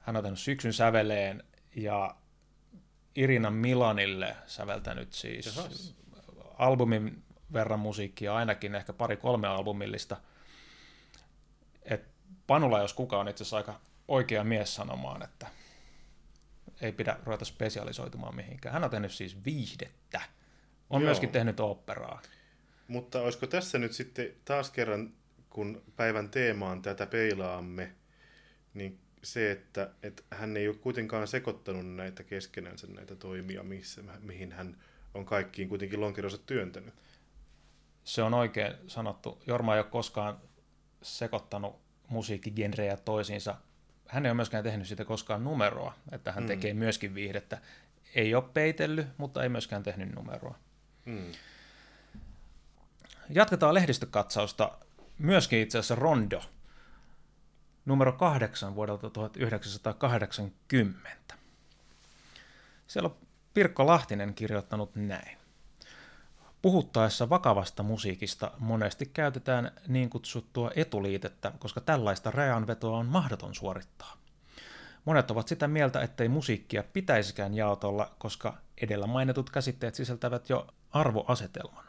Hän 0.00 0.16
on 0.16 0.22
tehnyt 0.22 0.38
syksyn 0.38 0.72
säveleen 0.72 1.42
ja 1.76 2.16
Irina 3.16 3.50
Milanille 3.50 4.36
säveltänyt 4.46 5.12
siis 5.12 5.56
Jahas. 5.56 5.94
albumin 6.58 7.22
verran 7.52 7.80
musiikkia, 7.80 8.34
ainakin 8.34 8.74
ehkä 8.74 8.92
pari-kolme 8.92 9.48
albumillista. 9.48 10.16
Et 11.82 12.04
Panula, 12.46 12.80
jos 12.80 12.94
kuka 12.94 13.20
on 13.20 13.28
itse 13.28 13.42
asiassa 13.42 13.56
aika 13.56 13.80
oikea 14.08 14.44
mies 14.44 14.74
sanomaan, 14.74 15.22
että 15.22 15.46
ei 16.80 16.92
pidä 16.92 17.16
ruveta 17.24 17.44
spesialisoitumaan 17.44 18.36
mihinkään. 18.36 18.72
Hän 18.72 18.84
on 18.84 18.90
tehnyt 18.90 19.12
siis 19.12 19.44
viihdettä. 19.44 20.20
On 20.90 21.00
Joo. 21.00 21.06
myöskin 21.06 21.28
tehnyt 21.28 21.60
operaa. 21.60 22.22
Mutta 22.88 23.20
olisiko 23.20 23.46
tässä 23.46 23.78
nyt 23.78 23.92
sitten 23.92 24.32
taas 24.44 24.70
kerran 24.70 25.12
kun 25.50 25.82
päivän 25.96 26.30
teemaan 26.30 26.82
tätä 26.82 27.06
peilaamme, 27.06 27.92
niin 28.74 28.98
se, 29.22 29.50
että, 29.50 29.90
että 30.02 30.22
hän 30.30 30.56
ei 30.56 30.68
ole 30.68 30.76
kuitenkaan 30.76 31.28
sekoittanut 31.28 31.86
näitä 31.86 32.22
keskenänsä 32.22 32.86
näitä 32.86 33.16
toimia, 33.16 33.62
missä, 33.62 34.02
mihin 34.20 34.52
hän 34.52 34.76
on 35.14 35.24
kaikkiin 35.24 35.68
kuitenkin 35.68 36.00
lonkeronsa 36.00 36.38
työntänyt. 36.38 36.94
Se 38.06 38.22
on 38.22 38.34
oikein 38.34 38.74
sanottu. 38.86 39.42
Jorma 39.46 39.74
ei 39.74 39.80
ole 39.80 39.90
koskaan 39.90 40.38
sekoittanut 41.02 41.80
musiikkigenrejä 42.08 42.96
toisiinsa. 42.96 43.54
Hän 44.08 44.26
ei 44.26 44.30
ole 44.30 44.36
myöskään 44.36 44.64
tehnyt 44.64 44.86
siitä 44.86 45.04
koskaan 45.04 45.44
numeroa, 45.44 45.94
että 46.12 46.32
hän 46.32 46.44
mm. 46.44 46.46
tekee 46.46 46.74
myöskin 46.74 47.14
viihdettä. 47.14 47.58
Ei 48.14 48.34
ole 48.34 48.44
peitellyt, 48.54 49.06
mutta 49.18 49.42
ei 49.42 49.48
myöskään 49.48 49.82
tehnyt 49.82 50.14
numeroa. 50.14 50.58
Mm. 51.04 51.32
Jatketaan 53.28 53.74
lehdistökatsausta 53.74 54.78
myöskin 55.18 55.60
itse 55.60 55.78
asiassa 55.78 55.94
Rondo, 55.94 56.42
numero 57.84 58.12
kahdeksan 58.12 58.74
vuodelta 58.74 59.10
1980. 59.10 61.34
Siellä 62.86 63.08
on 63.08 63.16
Pirkko 63.54 63.86
Lahtinen 63.86 64.34
kirjoittanut 64.34 64.94
näin. 64.94 65.35
Puhuttaessa 66.66 67.28
vakavasta 67.28 67.82
musiikista 67.82 68.50
monesti 68.58 69.06
käytetään 69.06 69.70
niin 69.88 70.10
kutsuttua 70.10 70.70
etuliitettä, 70.76 71.52
koska 71.58 71.80
tällaista 71.80 72.30
rajanvetoa 72.30 72.98
on 72.98 73.06
mahdoton 73.06 73.54
suorittaa. 73.54 74.16
Monet 75.04 75.30
ovat 75.30 75.48
sitä 75.48 75.68
mieltä, 75.68 76.00
ettei 76.00 76.28
musiikkia 76.28 76.84
pitäisikään 76.92 77.54
jaotolla, 77.54 78.14
koska 78.18 78.58
edellä 78.82 79.06
mainitut 79.06 79.50
käsitteet 79.50 79.94
sisältävät 79.94 80.48
jo 80.48 80.66
arvoasetelman. 80.90 81.84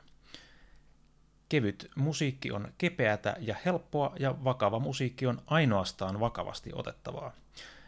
Kevyt 1.49 1.87
musiikki 1.95 2.51
on 2.51 2.73
kepeätä 2.77 3.35
ja 3.39 3.55
helppoa 3.65 4.15
ja 4.19 4.43
vakava 4.43 4.79
musiikki 4.79 5.27
on 5.27 5.41
ainoastaan 5.47 6.19
vakavasti 6.19 6.69
otettavaa. 6.73 7.31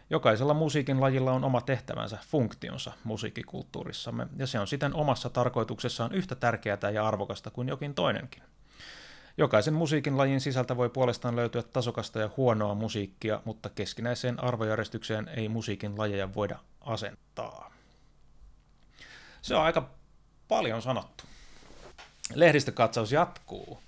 Jokaisella 0.10 0.54
musiikin 0.54 1.02
lajilla 1.02 1.32
on 1.32 1.44
oma 1.44 1.62
tehtävänsä, 1.62 2.18
funktionsa 2.28 2.92
musiikkikulttuurissamme, 3.04 4.28
ja 4.38 4.48
se 4.48 4.60
on 4.60 4.68
siten 4.68 4.96
omassa 4.96 5.30
tarkoituksessaan 5.30 6.14
yhtä 6.14 6.36
tärkeää 6.36 6.90
ja 6.94 7.08
arvokasta 7.08 7.52
kuin 7.52 7.68
jokin 7.68 7.94
toinenkin. 7.94 8.44
Jokaisen 9.38 9.74
musiikin 9.74 10.18
lajin 10.18 10.42
sisältä 10.42 10.78
voi 10.78 10.90
puolestaan 10.90 11.36
löytyä 11.36 11.64
tasokasta 11.64 12.20
ja 12.20 12.30
huonoa 12.38 12.76
musiikkia, 12.76 13.42
mutta 13.46 13.70
keskinäiseen 13.70 14.44
arvojärjestykseen 14.44 15.28
ei 15.28 15.50
musiikin 15.50 15.98
lajeja 15.98 16.34
voida 16.34 16.60
asentaa. 16.82 17.72
Se 19.42 19.56
on 19.56 19.64
aika 19.64 19.90
paljon 20.48 20.82
sanottu. 20.82 21.24
Lehdistökatsaus 22.34 23.12
jatkuu. 23.12 23.80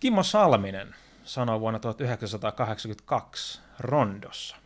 Kimmo 0.00 0.22
Salminen 0.22 0.94
sanoi 1.24 1.60
vuonna 1.60 1.78
1982 1.78 3.60
Rondossa. 3.78 4.63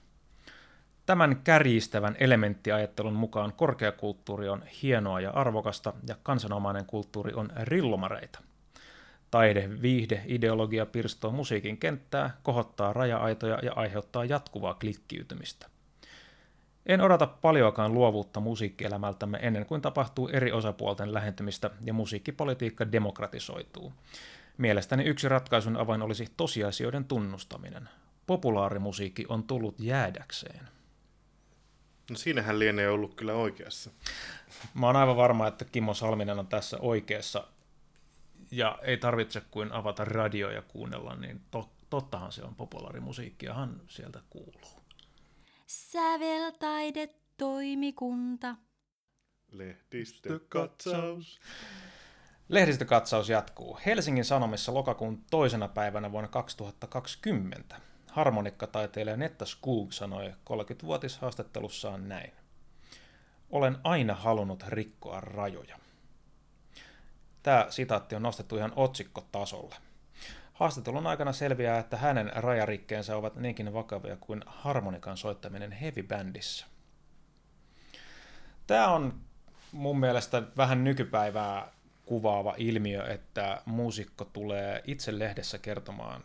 Tämän 1.09 1.37
kärjistävän 1.45 2.17
elementtiajattelun 2.21 3.15
mukaan 3.15 3.53
korkeakulttuuri 3.53 4.49
on 4.49 4.63
hienoa 4.83 5.21
ja 5.21 5.31
arvokasta 5.31 5.93
ja 6.09 6.17
kansanomainen 6.23 6.85
kulttuuri 6.87 7.35
on 7.35 7.51
rillumareita. 7.63 8.41
Taide, 9.31 9.71
viihde, 9.83 10.23
ideologia 10.27 10.87
pirstoo 10.87 11.31
musiikin 11.31 11.79
kenttää, 11.79 12.31
kohottaa 12.43 12.93
raja-aitoja 12.93 13.59
ja 13.63 13.73
aiheuttaa 13.73 14.25
jatkuvaa 14.25 14.75
klikkiytymistä. 14.75 15.67
En 16.87 17.01
odota 17.01 17.27
paljoakaan 17.27 17.95
luovuutta 17.95 18.41
musiikkielämältämme 18.41 19.39
ennen 19.43 19.67
kuin 19.67 19.81
tapahtuu 19.81 20.29
eri 20.29 20.53
osapuolten 20.53 21.15
lähentymistä 21.15 21.71
ja 21.85 21.93
musiikkipolitiikka 21.93 22.93
demokratisoituu. 22.93 23.93
Mielestäni 24.59 25.05
yksi 25.05 25.29
ratkaisun 25.29 25.77
avain 25.77 26.03
olisi 26.03 26.27
tosiasioiden 26.37 27.05
tunnustaminen. 27.05 27.89
Populaarimusiikki 28.27 29.27
on 29.29 29.43
tullut 29.43 29.75
jäädäkseen. 29.81 30.78
No 32.11 32.17
siinähän 32.17 32.59
lienee 32.59 32.91
ollut 32.91 33.15
kyllä 33.15 33.35
oikeassa. 33.35 33.91
Mä 34.75 34.87
oon 34.87 34.97
aivan 34.97 35.17
varma, 35.17 35.47
että 35.47 35.65
Kimmo 35.65 35.95
Salminen 35.95 36.39
on 36.39 36.47
tässä 36.47 36.79
oikeassa. 36.81 37.45
Ja 38.51 38.79
ei 38.83 38.97
tarvitse 38.97 39.43
kuin 39.51 39.73
avata 39.73 40.05
radio 40.05 40.51
ja 40.51 40.63
kuunnella, 40.63 41.17
niin 41.17 41.41
to- 41.51 41.73
tottahan 41.91 42.33
se 42.33 42.43
on 42.43 42.55
populaarimusiikkiahan 42.55 43.81
sieltä 43.89 44.21
kuuluu. 44.31 44.83
Säveltaidetoimikunta. 45.67 48.57
Lehdistökatsaus. 49.53 51.41
Lehdistökatsaus 52.49 53.29
jatkuu. 53.29 53.79
Helsingin 53.87 54.25
Sanomissa 54.25 54.75
lokakuun 54.75 55.25
toisena 55.31 55.69
päivänä 55.69 56.13
vuonna 56.13 56.29
2020 56.29 57.81
harmonikkataiteilija 58.11 59.17
Netta 59.17 59.47
Skog 59.47 59.93
sanoi 59.93 60.33
30-vuotishaastattelussaan 60.51 62.09
näin. 62.09 62.33
Olen 63.51 63.77
aina 63.85 64.15
halunnut 64.15 64.65
rikkoa 64.69 65.21
rajoja. 65.21 65.79
Tämä 67.43 67.67
sitaatti 67.71 68.15
on 68.15 68.23
nostettu 68.23 68.57
ihan 68.57 68.73
otsikkotasolle. 68.77 69.75
Haastattelun 70.53 71.07
aikana 71.07 71.33
selviää, 71.33 71.79
että 71.79 71.97
hänen 71.97 72.33
rajarikkeensä 72.35 73.17
ovat 73.17 73.37
niinkin 73.37 73.73
vakavia 73.73 74.17
kuin 74.17 74.43
harmonikan 74.47 75.17
soittaminen 75.17 75.73
heavy-bändissä. 75.73 76.67
Tämä 78.67 78.89
on 78.89 79.21
mun 79.73 80.01
mielestä 80.01 80.43
vähän 80.57 80.85
nykypäivää 80.85 81.73
kuvaava 82.05 82.55
ilmiö, 82.57 83.05
että 83.05 83.63
muusikko 83.65 84.25
tulee 84.25 84.83
itse 84.87 85.19
lehdessä 85.19 85.59
kertomaan, 85.59 86.25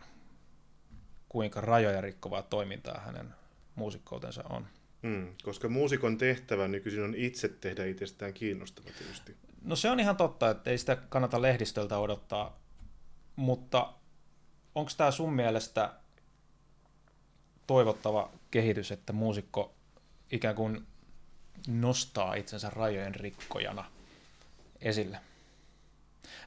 kuinka 1.34 1.62
rajoja 1.62 2.02
rikkovaa 2.02 2.41
toimintaa 2.41 3.02
hänen 3.06 3.36
muusikkoutensa 3.76 4.43
on. 4.50 4.67
Mm, 5.02 5.28
koska 5.43 5.69
muusikon 5.69 6.17
tehtävä 6.17 6.67
nykyisin 6.67 7.04
on 7.04 7.15
itse 7.15 7.50
tehdä 7.50 7.86
itsestään 7.86 8.34
kiinnostava 8.34 8.89
tietysti. 8.98 9.36
No 9.62 9.76
se 9.76 9.89
on 9.89 10.00
ihan 10.00 10.17
totta, 10.17 10.50
että 10.50 10.69
ei 10.69 10.78
sitä 10.78 10.96
kannata 10.96 11.41
lehdistöltä 11.41 11.98
odottaa, 11.98 12.60
mutta 13.36 13.93
onko 14.76 14.91
tämä 14.98 15.12
sun 15.12 15.34
mielestä 15.34 15.93
toivottava 17.67 18.32
kehitys, 18.52 18.91
että 18.91 19.13
muusikko 19.13 19.74
ikään 20.32 20.56
kuin 20.56 20.88
nostaa 21.67 22.36
itsensä 22.36 22.69
rajojen 22.69 23.15
rikkojana 23.15 23.86
esille? 24.82 25.19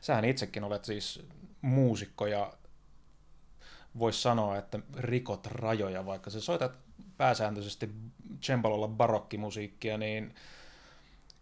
Sähän 0.01 0.25
itsekin 0.25 0.64
olet 0.64 0.85
siis 0.85 1.22
muusikko 1.61 2.27
ja 2.27 2.53
voisi 3.98 4.22
sanoa, 4.22 4.59
että 4.59 4.78
rikot 4.96 5.46
rajoja, 5.46 6.06
vaikka 6.06 6.30
sä 6.30 6.40
soitat 6.40 6.78
pääsääntöisesti 7.16 7.90
cembalolla 8.42 8.88
barokkimusiikkia, 8.88 9.98
niin 9.98 10.35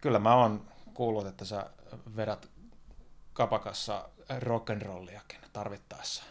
kyllä 0.01 0.19
mä 0.19 0.35
oon 0.35 0.65
kuullut, 0.95 1.27
että 1.27 1.45
sä 1.45 1.71
vedät 2.17 2.49
kapakassa 3.33 4.09
rock'n'rolliakin 4.31 5.49
tarvittaessa. 5.53 6.25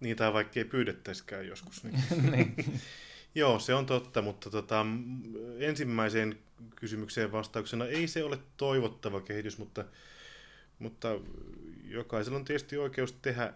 Niitä 0.00 0.32
vaikka 0.32 0.60
ei 0.60 0.64
pyydettäisikään 0.64 1.46
joskus. 1.46 1.84
Niin. 1.84 2.02
niin. 2.32 2.54
Joo, 3.34 3.58
se 3.58 3.74
on 3.74 3.86
totta, 3.86 4.22
mutta 4.22 4.50
tota, 4.50 4.86
ensimmäiseen 5.58 6.38
kysymykseen 6.76 7.32
vastauksena 7.32 7.86
ei 7.86 8.08
se 8.08 8.24
ole 8.24 8.38
toivottava 8.56 9.20
kehitys, 9.20 9.58
mutta, 9.58 9.84
mutta 10.78 11.08
jokaisella 11.84 12.38
on 12.38 12.44
tietysti 12.44 12.76
oikeus 12.78 13.12
tehdä, 13.12 13.54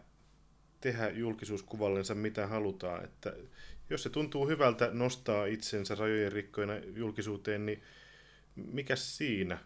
tehdä 0.81 1.11
julkisuuskuvallensa 1.11 2.15
mitä 2.15 2.47
halutaan. 2.47 3.05
Että 3.05 3.33
jos 3.91 4.03
se 4.03 4.11
tuntuu 4.11 4.49
hyvältä 4.49 4.91
nostaa 4.93 5.47
itsensä 5.47 5.95
rajojen 5.95 6.33
rikkoina 6.33 6.77
julkisuuteen, 6.77 7.67
niin 7.67 7.83
mikä 8.55 8.97
siinä? 8.97 9.59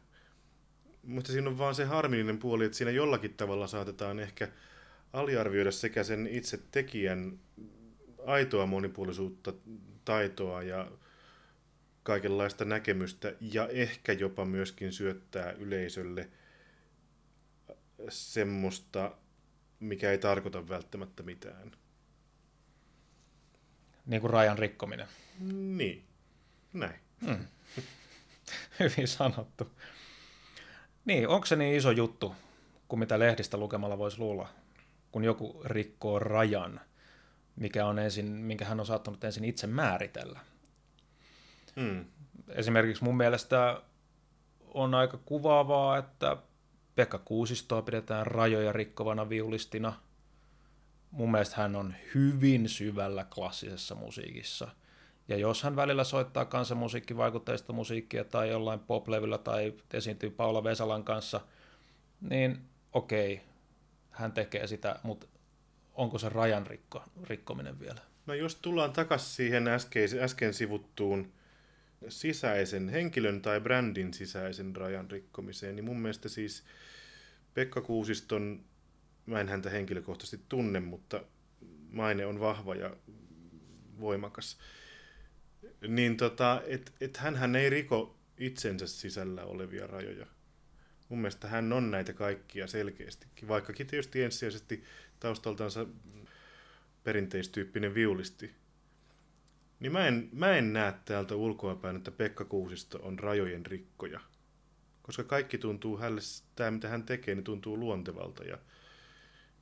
Mutta 1.03 1.33
siinä 1.33 1.51
on 1.51 1.59
vaan 1.59 1.75
se 1.75 1.85
harmillinen 1.85 2.38
puoli, 2.38 2.64
että 2.64 2.79
siinä 2.79 2.90
jollakin 2.90 3.35
tavalla 3.35 3.66
saatetaan 3.66 4.18
ehkä 4.18 4.48
aliarvioida 5.12 5.70
sekä 5.70 6.05
sen 6.05 6.27
itse 6.27 6.61
tekijän 6.70 7.38
aitoa 8.27 8.66
monipuolisuutta, 8.66 9.53
taitoa 10.05 10.62
ja 10.62 10.90
kaikenlaista 12.03 12.64
näkemystä 12.64 13.35
ja 13.40 13.68
ehkä 13.68 14.12
jopa 14.12 14.44
myöskin 14.44 14.92
syöttää 14.92 15.53
yleisölle 15.53 16.29
semmoista, 18.09 19.16
mikä 19.82 20.10
ei 20.10 20.18
tarkoita 20.18 20.68
välttämättä 20.68 21.22
mitään. 21.22 21.72
Niin 24.06 24.20
kuin 24.20 24.30
rajan 24.30 24.58
rikkominen. 24.58 25.06
Niin, 25.76 26.04
näin. 26.72 27.00
Hmm. 27.26 27.46
Hyvin 28.80 29.08
sanottu. 29.08 29.70
Niin, 31.04 31.28
onko 31.28 31.46
se 31.46 31.56
niin 31.56 31.76
iso 31.76 31.90
juttu, 31.90 32.34
kuin 32.88 33.00
mitä 33.00 33.18
lehdistä 33.18 33.56
lukemalla 33.56 33.98
voisi 33.98 34.18
luulla? 34.18 34.48
kun 35.12 35.24
joku 35.24 35.62
rikkoo 35.64 36.18
rajan, 36.18 36.80
mikä 37.56 37.86
on 37.86 37.98
ensin, 37.98 38.26
minkä 38.26 38.64
hän 38.64 38.80
on 38.80 38.86
saattanut 38.86 39.24
ensin 39.24 39.44
itse 39.44 39.66
määritellä. 39.66 40.40
Mm. 41.76 42.04
Esimerkiksi 42.48 43.04
mun 43.04 43.16
mielestä 43.16 43.82
on 44.60 44.94
aika 44.94 45.18
kuvaavaa, 45.24 45.98
että 45.98 46.36
Pekka 46.94 47.18
Kuusistoa 47.18 47.83
pidetään 47.83 48.26
rajoja 48.26 48.72
rikkovana 48.72 49.28
viulistina. 49.28 49.92
mun 51.11 51.31
mielestä 51.31 51.57
hän 51.57 51.76
on 51.76 51.94
hyvin 52.14 52.68
syvällä 52.68 53.24
klassisessa 53.35 53.94
musiikissa. 53.94 54.68
Ja 55.28 55.37
jos 55.37 55.62
hän 55.62 55.76
välillä 55.76 56.05
soittaa 56.05 56.44
kansanmusiikkivaikutteista 56.44 57.72
musiikkia 57.72 58.24
tai 58.24 58.48
jollain 58.50 58.81
pop-levyllä 58.81 59.38
tai 59.38 59.74
esiintyy 59.92 60.31
Paula 60.31 60.64
Vesalan 60.64 61.05
kanssa, 61.05 61.40
niin 62.20 62.61
okei, 62.92 63.40
hän 64.11 64.33
tekee 64.33 64.66
sitä, 64.66 65.00
mutta 65.02 65.26
onko 65.94 66.18
se 66.18 66.28
rajan 66.28 66.66
rikko, 66.66 67.02
rikkominen 67.22 67.81
vielä? 67.81 68.00
No 68.26 68.35
jos 68.35 68.55
tullaan 68.55 68.92
takaisin 68.92 69.35
siihen 69.35 69.68
äsken, 69.68 70.09
äsken 70.20 70.55
sivuttuun 70.55 71.33
sisäisen 72.08 72.88
henkilön 72.88 73.42
tai 73.42 73.60
brändin 73.60 74.14
sisäisen 74.14 74.76
rajan 74.76 75.10
rikkomiseen, 75.10 75.76
niin 75.76 75.84
mun 75.84 76.00
mielestä 76.00 76.28
siis 76.28 76.64
Pekka 77.54 77.80
Kuusiston, 77.80 78.64
mä 79.26 79.40
en 79.40 79.48
häntä 79.48 79.70
henkilökohtaisesti 79.70 80.44
tunne, 80.48 80.80
mutta 80.80 81.24
maine 81.90 82.26
on 82.26 82.40
vahva 82.40 82.74
ja 82.74 82.96
voimakas. 84.00 84.58
Niin 85.88 86.16
tota, 86.16 86.62
et, 86.66 86.92
et 87.00 87.16
hän 87.16 87.56
ei 87.56 87.70
riko 87.70 88.18
itsensä 88.38 88.86
sisällä 88.86 89.44
olevia 89.44 89.86
rajoja. 89.86 90.26
Mun 91.08 91.18
mielestä 91.18 91.48
hän 91.48 91.72
on 91.72 91.90
näitä 91.90 92.12
kaikkia 92.12 92.66
selkeästikin, 92.66 93.48
vaikkakin 93.48 93.86
tietysti 93.86 94.22
ensisijaisesti 94.22 94.84
taustaltansa 95.20 95.86
perinteistyyppinen 97.04 97.94
viulisti. 97.94 98.54
Niin 99.82 99.92
mä 99.92 100.06
en, 100.06 100.28
mä 100.32 100.56
en 100.56 100.72
näe 100.72 100.94
täältä 101.04 101.34
ulkoapäin, 101.34 101.96
että 101.96 102.10
Pekka 102.10 102.44
Kuusisto 102.44 102.98
on 103.02 103.18
rajojen 103.18 103.66
rikkoja. 103.66 104.20
Koska 105.02 105.24
kaikki 105.24 105.58
tuntuu 105.58 105.98
hänelle, 105.98 106.20
tämä 106.56 106.70
mitä 106.70 106.88
hän 106.88 107.02
tekee, 107.02 107.34
niin 107.34 107.44
tuntuu 107.44 107.78
luontevalta 107.78 108.44
ja 108.44 108.58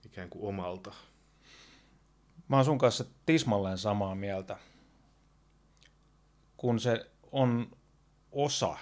ikään 0.06 0.30
kuin 0.30 0.44
omalta. 0.44 0.94
Mä 2.48 2.56
oon 2.56 2.64
sun 2.64 2.78
kanssa 2.78 3.04
tismalleen 3.26 3.78
samaa 3.78 4.14
mieltä. 4.14 4.56
Kun 6.56 6.80
se 6.80 7.10
on 7.32 7.76
osa 8.32 8.76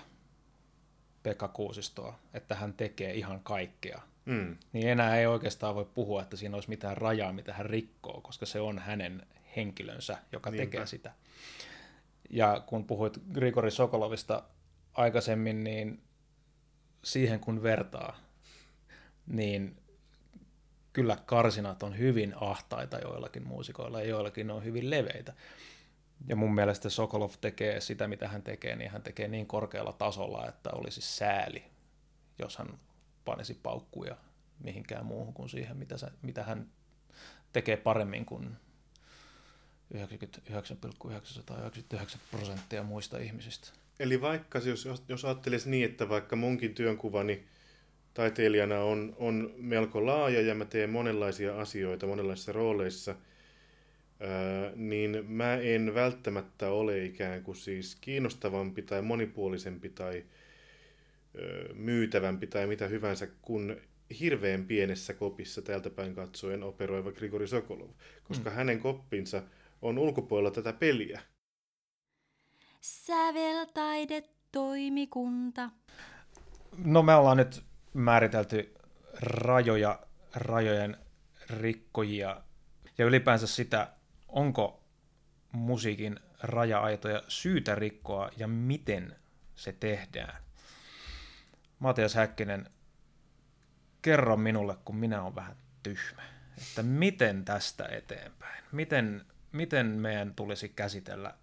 Pekka 1.22 1.48
Kuusistoa, 1.48 2.18
että 2.34 2.54
hän 2.54 2.72
tekee 2.72 3.14
ihan 3.14 3.40
kaikkea, 3.40 4.00
mm. 4.24 4.56
niin 4.72 4.88
enää 4.88 5.16
ei 5.16 5.26
oikeastaan 5.26 5.74
voi 5.74 5.88
puhua, 5.94 6.22
että 6.22 6.36
siinä 6.36 6.56
olisi 6.56 6.68
mitään 6.68 6.96
rajaa, 6.96 7.32
mitä 7.32 7.52
hän 7.52 7.66
rikkoo, 7.66 8.20
koska 8.20 8.46
se 8.46 8.60
on 8.60 8.78
hänen 8.78 9.26
henkilönsä, 9.58 10.18
joka 10.32 10.50
Niinpä. 10.50 10.64
tekee 10.64 10.86
sitä. 10.86 11.12
Ja 12.30 12.62
kun 12.66 12.84
puhuit 12.84 13.18
Grigori 13.32 13.70
Sokolovista 13.70 14.42
aikaisemmin, 14.94 15.64
niin 15.64 16.02
siihen 17.04 17.40
kun 17.40 17.62
vertaa, 17.62 18.16
niin 19.26 19.76
kyllä 20.92 21.16
karsinat 21.26 21.82
on 21.82 21.98
hyvin 21.98 22.34
ahtaita 22.40 22.98
joillakin 22.98 23.46
muusikoilla 23.46 24.00
ja 24.00 24.08
joillakin 24.08 24.50
on 24.50 24.64
hyvin 24.64 24.90
leveitä. 24.90 25.34
Ja 26.26 26.36
mun 26.36 26.54
mielestä 26.54 26.88
Sokolov 26.88 27.30
tekee 27.40 27.80
sitä, 27.80 28.08
mitä 28.08 28.28
hän 28.28 28.42
tekee, 28.42 28.76
niin 28.76 28.90
hän 28.90 29.02
tekee 29.02 29.28
niin 29.28 29.46
korkealla 29.46 29.92
tasolla, 29.92 30.48
että 30.48 30.70
olisi 30.72 31.00
sääli, 31.00 31.64
jos 32.38 32.58
hän 32.58 32.78
panisi 33.24 33.54
paukkuja 33.62 34.16
mihinkään 34.58 35.06
muuhun 35.06 35.34
kuin 35.34 35.48
siihen, 35.48 35.76
mitä, 35.76 35.96
se, 35.96 36.06
mitä 36.22 36.44
hän 36.44 36.68
tekee 37.52 37.76
paremmin 37.76 38.26
kuin 38.26 38.56
99,999 39.94 42.20
prosenttia 42.30 42.82
muista 42.82 43.18
ihmisistä. 43.18 43.68
Eli 44.00 44.20
vaikka 44.20 44.58
jos, 44.58 44.88
jos 45.08 45.24
ajattelisi 45.24 45.70
niin, 45.70 45.84
että 45.84 46.08
vaikka 46.08 46.36
munkin 46.36 46.74
työnkuvani 46.74 47.44
taiteilijana 48.14 48.80
on, 48.80 49.16
on 49.18 49.54
melko 49.56 50.06
laaja 50.06 50.40
ja 50.40 50.54
mä 50.54 50.64
teen 50.64 50.90
monenlaisia 50.90 51.60
asioita 51.60 52.06
monenlaisissa 52.06 52.52
rooleissa, 52.52 53.14
ää, 54.20 54.72
niin 54.76 55.24
mä 55.28 55.54
en 55.54 55.94
välttämättä 55.94 56.70
ole 56.70 57.04
ikään 57.04 57.42
kuin 57.42 57.56
siis 57.56 57.96
kiinnostavampi 58.00 58.82
tai 58.82 59.02
monipuolisempi 59.02 59.88
tai 59.88 60.24
ää, 60.24 61.42
myytävämpi 61.74 62.46
tai 62.46 62.66
mitä 62.66 62.86
hyvänsä 62.86 63.28
kuin 63.42 63.80
hirveän 64.20 64.64
pienessä 64.64 65.14
kopissa 65.14 65.62
täältä 65.62 65.90
päin 65.90 66.14
katsoen 66.14 66.62
operoiva 66.62 67.12
Grigori 67.12 67.48
Sokolov, 67.48 67.90
koska 68.24 68.50
mm. 68.50 68.56
hänen 68.56 68.80
koppinsa 68.80 69.42
on 69.82 69.98
ulkopuolella 69.98 70.50
tätä 70.50 70.72
peliä. 70.72 71.22
Säveltaidetoimikunta. 72.80 75.70
No 76.84 77.02
me 77.02 77.14
ollaan 77.14 77.36
nyt 77.36 77.64
määritelty 77.94 78.74
rajoja, 79.20 80.00
rajojen 80.34 80.96
rikkojia 81.50 82.40
ja 82.98 83.04
ylipäänsä 83.04 83.46
sitä, 83.46 83.88
onko 84.28 84.84
musiikin 85.52 86.20
raja-aitoja 86.40 87.22
syytä 87.28 87.74
rikkoa 87.74 88.30
ja 88.36 88.48
miten 88.48 89.16
se 89.56 89.72
tehdään. 89.72 90.42
Matias 91.78 92.14
Häkkinen, 92.14 92.70
kerro 94.02 94.36
minulle, 94.36 94.76
kun 94.84 94.96
minä 94.96 95.22
olen 95.22 95.34
vähän 95.34 95.56
tyhmä, 95.82 96.22
että 96.58 96.82
miten 96.82 97.44
tästä 97.44 97.86
eteenpäin? 97.86 98.64
Miten, 98.72 99.26
miten 99.52 99.86
meidän 99.86 100.34
tulisi 100.34 100.68
käsitellä 100.68 101.34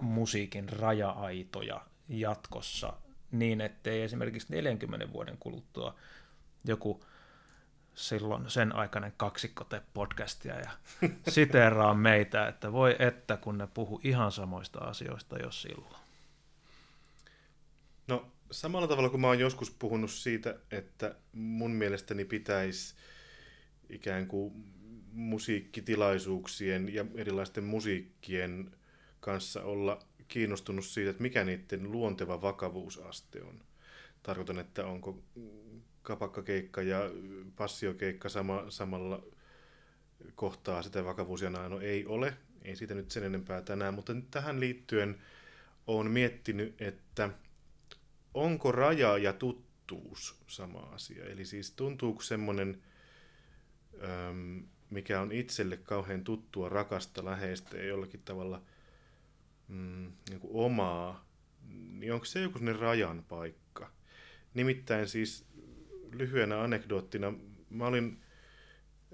musiikin 0.00 0.68
raja-aitoja 0.68 1.80
jatkossa 2.08 2.92
niin, 3.32 3.60
ettei 3.60 4.02
esimerkiksi 4.02 4.48
40 4.50 5.12
vuoden 5.12 5.36
kuluttua 5.38 5.94
joku 6.64 7.04
silloin 7.94 8.50
sen 8.50 8.74
aikainen 8.74 9.12
kaksikko 9.16 9.64
tee 9.64 9.82
podcastia 9.94 10.54
ja 10.60 10.70
siteeraa 11.28 11.94
meitä, 11.94 12.48
että 12.48 12.72
voi 12.72 12.96
että 12.98 13.36
kun 13.36 13.58
ne 13.58 13.66
puhu 13.66 14.00
ihan 14.04 14.32
samoista 14.32 14.78
asioista 14.78 15.38
jo 15.38 15.50
silloin. 15.50 15.96
No 18.08 18.32
samalla 18.50 18.88
tavalla 18.88 19.10
kuin 19.10 19.20
mä 19.20 19.26
oon 19.26 19.38
joskus 19.38 19.70
puhunut 19.70 20.10
siitä, 20.10 20.54
että 20.70 21.14
mun 21.32 21.70
mielestäni 21.70 22.24
pitäisi 22.24 22.94
ikään 23.90 24.26
kuin 24.26 24.73
musiikkitilaisuuksien 25.14 26.94
ja 26.94 27.04
erilaisten 27.14 27.64
musiikkien 27.64 28.70
kanssa 29.20 29.62
olla 29.62 29.98
kiinnostunut 30.28 30.84
siitä, 30.84 31.10
että 31.10 31.22
mikä 31.22 31.44
niiden 31.44 31.92
luonteva 31.92 32.42
vakavuusaste 32.42 33.42
on. 33.42 33.60
Tarkoitan, 34.22 34.58
että 34.58 34.86
onko 34.86 35.22
kapakkakeikka 36.02 36.82
ja 36.82 36.98
passiokeikka 37.56 38.28
sama, 38.28 38.64
samalla 38.68 39.22
kohtaa 40.34 40.82
sitä 40.82 41.04
vakavuusjanaa. 41.04 41.68
No 41.68 41.80
ei 41.80 42.06
ole, 42.06 42.36
ei 42.62 42.76
siitä 42.76 42.94
nyt 42.94 43.10
sen 43.10 43.24
enempää 43.24 43.62
tänään, 43.62 43.94
mutta 43.94 44.14
nyt 44.14 44.30
tähän 44.30 44.60
liittyen 44.60 45.22
olen 45.86 46.10
miettinyt, 46.10 46.82
että 46.82 47.30
onko 48.34 48.72
raja 48.72 49.18
ja 49.18 49.32
tuttuus 49.32 50.36
sama 50.46 50.78
asia. 50.78 51.24
Eli 51.24 51.44
siis 51.44 51.70
tuntuuko 51.70 52.22
semmoinen, 52.22 52.82
mikä 54.94 55.20
on 55.20 55.32
itselle 55.32 55.76
kauhean 55.76 56.24
tuttua, 56.24 56.68
rakasta, 56.68 57.24
läheistä 57.24 57.76
ja 57.76 57.84
jollakin 57.84 58.22
tavalla– 58.24 58.62
mm, 59.68 60.12
niin 60.30 60.40
kuin 60.40 60.64
omaa, 60.64 61.26
niin 61.92 62.12
onko 62.12 62.24
se 62.24 62.40
joku 62.40 62.58
sellainen 62.58 62.82
rajan 62.82 63.24
paikka? 63.28 63.90
Nimittäin 64.54 65.08
siis 65.08 65.44
lyhyenä 66.12 66.62
anekdoottina, 66.62 67.32
mä 67.70 67.86
olin 67.86 68.20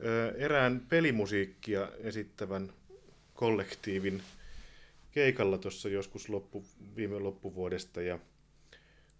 ö, 0.04 0.34
erään 0.38 0.86
pelimusiikkia 0.88 1.88
esittävän 1.98 2.72
kollektiivin 3.34 4.22
keikalla 5.10 5.58
tuossa 5.58 5.88
joskus 5.88 6.28
loppu, 6.28 6.64
viime 6.96 7.18
loppuvuodesta 7.18 8.02
ja 8.02 8.18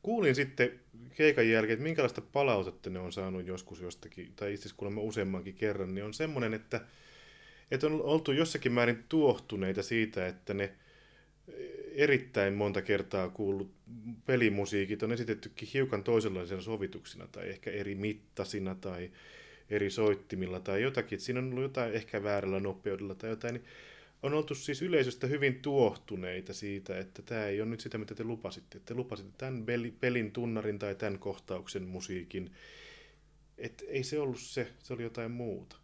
kuulin 0.03 0.35
sitten 0.35 0.81
keikan 1.17 1.49
jälkeen, 1.49 1.73
että 1.73 1.83
minkälaista 1.83 2.21
palautetta 2.21 2.91
ne 2.91 2.99
on 2.99 3.13
saanut 3.13 3.47
joskus 3.47 3.81
jostakin, 3.81 4.33
tai 4.37 4.53
itse 4.55 4.63
asiassa 4.63 4.77
kuulemma 4.77 5.01
useammankin 5.01 5.55
kerran, 5.55 5.95
niin 5.95 6.05
on 6.05 6.15
semmoinen, 6.15 6.55
että, 6.55 6.81
että 7.71 7.87
on 7.87 8.03
oltu 8.03 8.33
jossakin 8.33 8.73
määrin 8.73 9.05
tuohtuneita 9.09 9.83
siitä, 9.83 10.27
että 10.27 10.55
ne 10.55 10.73
erittäin 11.95 12.55
monta 12.55 12.83
kertaa 12.83 13.29
kuullut 13.29 13.73
pelimusiikit 14.27 15.03
on 15.03 15.13
esitettykin 15.13 15.69
hiukan 15.75 16.05
toisenlaisena 16.05 16.61
sovituksina 16.61 17.27
tai 17.27 17.49
ehkä 17.49 17.71
eri 17.71 17.95
mittasina 17.95 18.75
tai 18.75 19.11
eri 19.71 19.91
soittimilla 19.91 20.61
tai 20.61 20.83
jotakin. 20.83 21.21
Siinä 21.21 21.41
on 21.41 21.51
ollut 21.51 21.63
jotain 21.63 21.93
ehkä 21.93 22.23
väärällä 22.23 22.61
nopeudella 22.61 23.15
tai 23.15 23.31
jotain. 23.31 23.55
Niin 23.55 23.65
on 24.23 24.35
oltu 24.35 24.54
siis 24.54 24.83
yleisöstä 24.83 25.27
hyvin 25.27 25.62
tuohtuneita 25.62 26.54
siitä, 26.54 26.98
että 26.98 27.23
tämä 27.23 27.46
ei 27.46 27.60
ole 27.60 27.71
nyt 27.71 27.81
sitä, 27.81 27.98
mitä 27.98 28.14
te 28.14 28.25
lupasitte. 28.25 28.81
Te 28.81 28.94
lupasitte 28.94 29.33
tämän 29.38 29.64
pelin 30.00 30.33
tunnarin 30.33 30.79
tai 30.79 30.94
tämän 30.94 31.18
kohtauksen 31.18 31.83
musiikin. 31.83 32.52
Että 33.58 33.85
ei 33.88 34.02
se 34.02 34.21
ollut 34.21 34.40
se, 34.40 34.73
se 34.79 34.94
oli 34.94 35.02
jotain 35.02 35.31
muuta. 35.31 35.77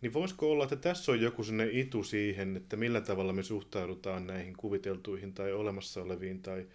Niin 0.00 0.12
voisiko 0.12 0.50
olla, 0.50 0.64
että 0.64 0.76
tässä 0.76 1.12
on 1.12 1.20
joku 1.20 1.44
sinne 1.44 1.68
itu 1.72 2.02
siihen, 2.02 2.56
että 2.56 2.76
millä 2.76 3.00
tavalla 3.00 3.32
me 3.32 3.42
suhtaudutaan 3.42 4.26
näihin 4.26 4.56
kuviteltuihin 4.56 5.34
tai 5.34 5.52
olemassa 5.52 6.02
oleviin 6.02 6.42
tai 6.42 6.66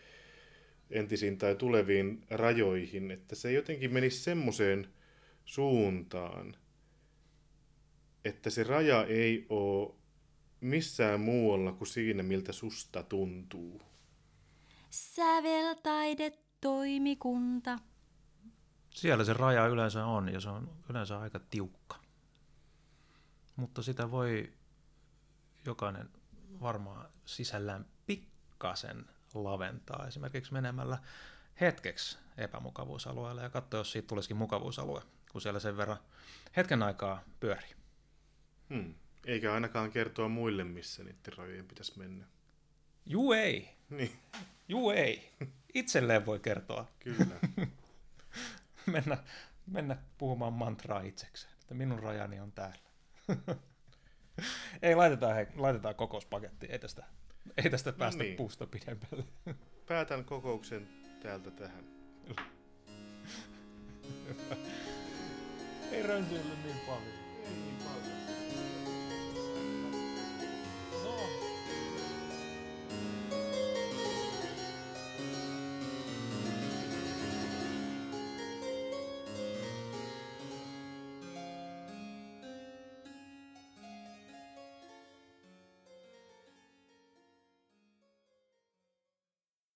entisiin 0.91 1.37
tai 1.37 1.55
tuleviin 1.55 2.21
rajoihin, 2.29 3.11
että 3.11 3.35
se 3.35 3.51
jotenkin 3.51 3.93
menisi 3.93 4.23
semmoiseen 4.23 4.87
suuntaan, 5.45 6.55
että 8.25 8.49
se 8.49 8.63
raja 8.63 9.05
ei 9.05 9.45
ole 9.49 9.93
missään 10.63 11.19
muualla 11.19 11.71
kuin 11.71 11.87
siinä, 11.87 12.23
miltä 12.23 12.53
susta 12.53 13.03
tuntuu. 13.03 13.81
Säveltaidetoimikunta. 14.89 17.79
Siellä 18.89 19.23
se 19.23 19.33
raja 19.33 19.67
yleensä 19.67 20.05
on 20.05 20.33
ja 20.33 20.39
se 20.39 20.49
on 20.49 20.69
yleensä 20.89 21.19
aika 21.19 21.39
tiukka. 21.39 21.95
Mutta 23.55 23.83
sitä 23.83 24.11
voi 24.11 24.53
jokainen 25.65 26.09
varmaan 26.61 27.09
sisällään 27.25 27.85
pikkasen 28.05 29.05
laventaa. 29.33 30.07
Esimerkiksi 30.07 30.53
menemällä 30.53 30.97
hetkeksi 31.61 32.17
epämukavuusalueelle 32.37 33.41
ja 33.41 33.49
katsoa, 33.49 33.79
jos 33.79 33.91
siitä 33.91 34.07
tulisikin 34.07 34.37
mukavuusalue, 34.37 35.01
kun 35.31 35.41
siellä 35.41 35.59
sen 35.59 35.77
verran 35.77 35.97
hetken 36.57 36.83
aikaa 36.83 37.23
pyörii. 37.39 37.75
Hmm. 38.69 38.93
Eikä 39.25 39.53
ainakaan 39.53 39.91
kertoa 39.91 40.27
muille, 40.29 40.63
missä 40.63 41.03
niiden 41.03 41.37
rajojen 41.37 41.67
pitäisi 41.67 41.99
mennä. 41.99 42.25
Juu 43.05 43.33
ei, 43.33 43.69
Niin, 43.89 44.11
juu 44.67 44.89
ei. 44.91 45.31
Itselleen 45.73 46.25
voi 46.25 46.39
kertoa. 46.39 46.87
kyllä. 46.99 47.35
Mennä, 48.85 49.17
mennä 49.67 49.97
puhumaan 50.17 50.53
mantraa 50.53 51.01
itsekseen, 51.01 51.53
että 51.61 51.73
minun 51.73 51.99
rajani 51.99 52.39
on 52.39 52.51
täällä. 52.51 52.79
ei, 54.81 54.95
laitetaan, 54.95 55.35
hei, 55.35 55.45
laitetaan 55.55 55.95
kokouspaketti, 55.95 56.65
ei 56.65 56.79
tästä, 56.79 57.03
ei 57.57 57.69
tästä 57.69 57.93
päästä 57.93 58.23
niin. 58.23 58.35
puusta 58.35 58.67
pidemmälle. 58.67 59.23
Päätän 59.87 60.25
kokouksen 60.25 60.87
täältä 61.21 61.51
tähän. 61.51 61.85
ei 65.91 66.03
rönsyillä 66.03 66.55
niin 66.63 66.79
paljon. 66.87 67.13
Ei 67.43 67.49
niin 67.53 67.77
paljon. 67.77 68.22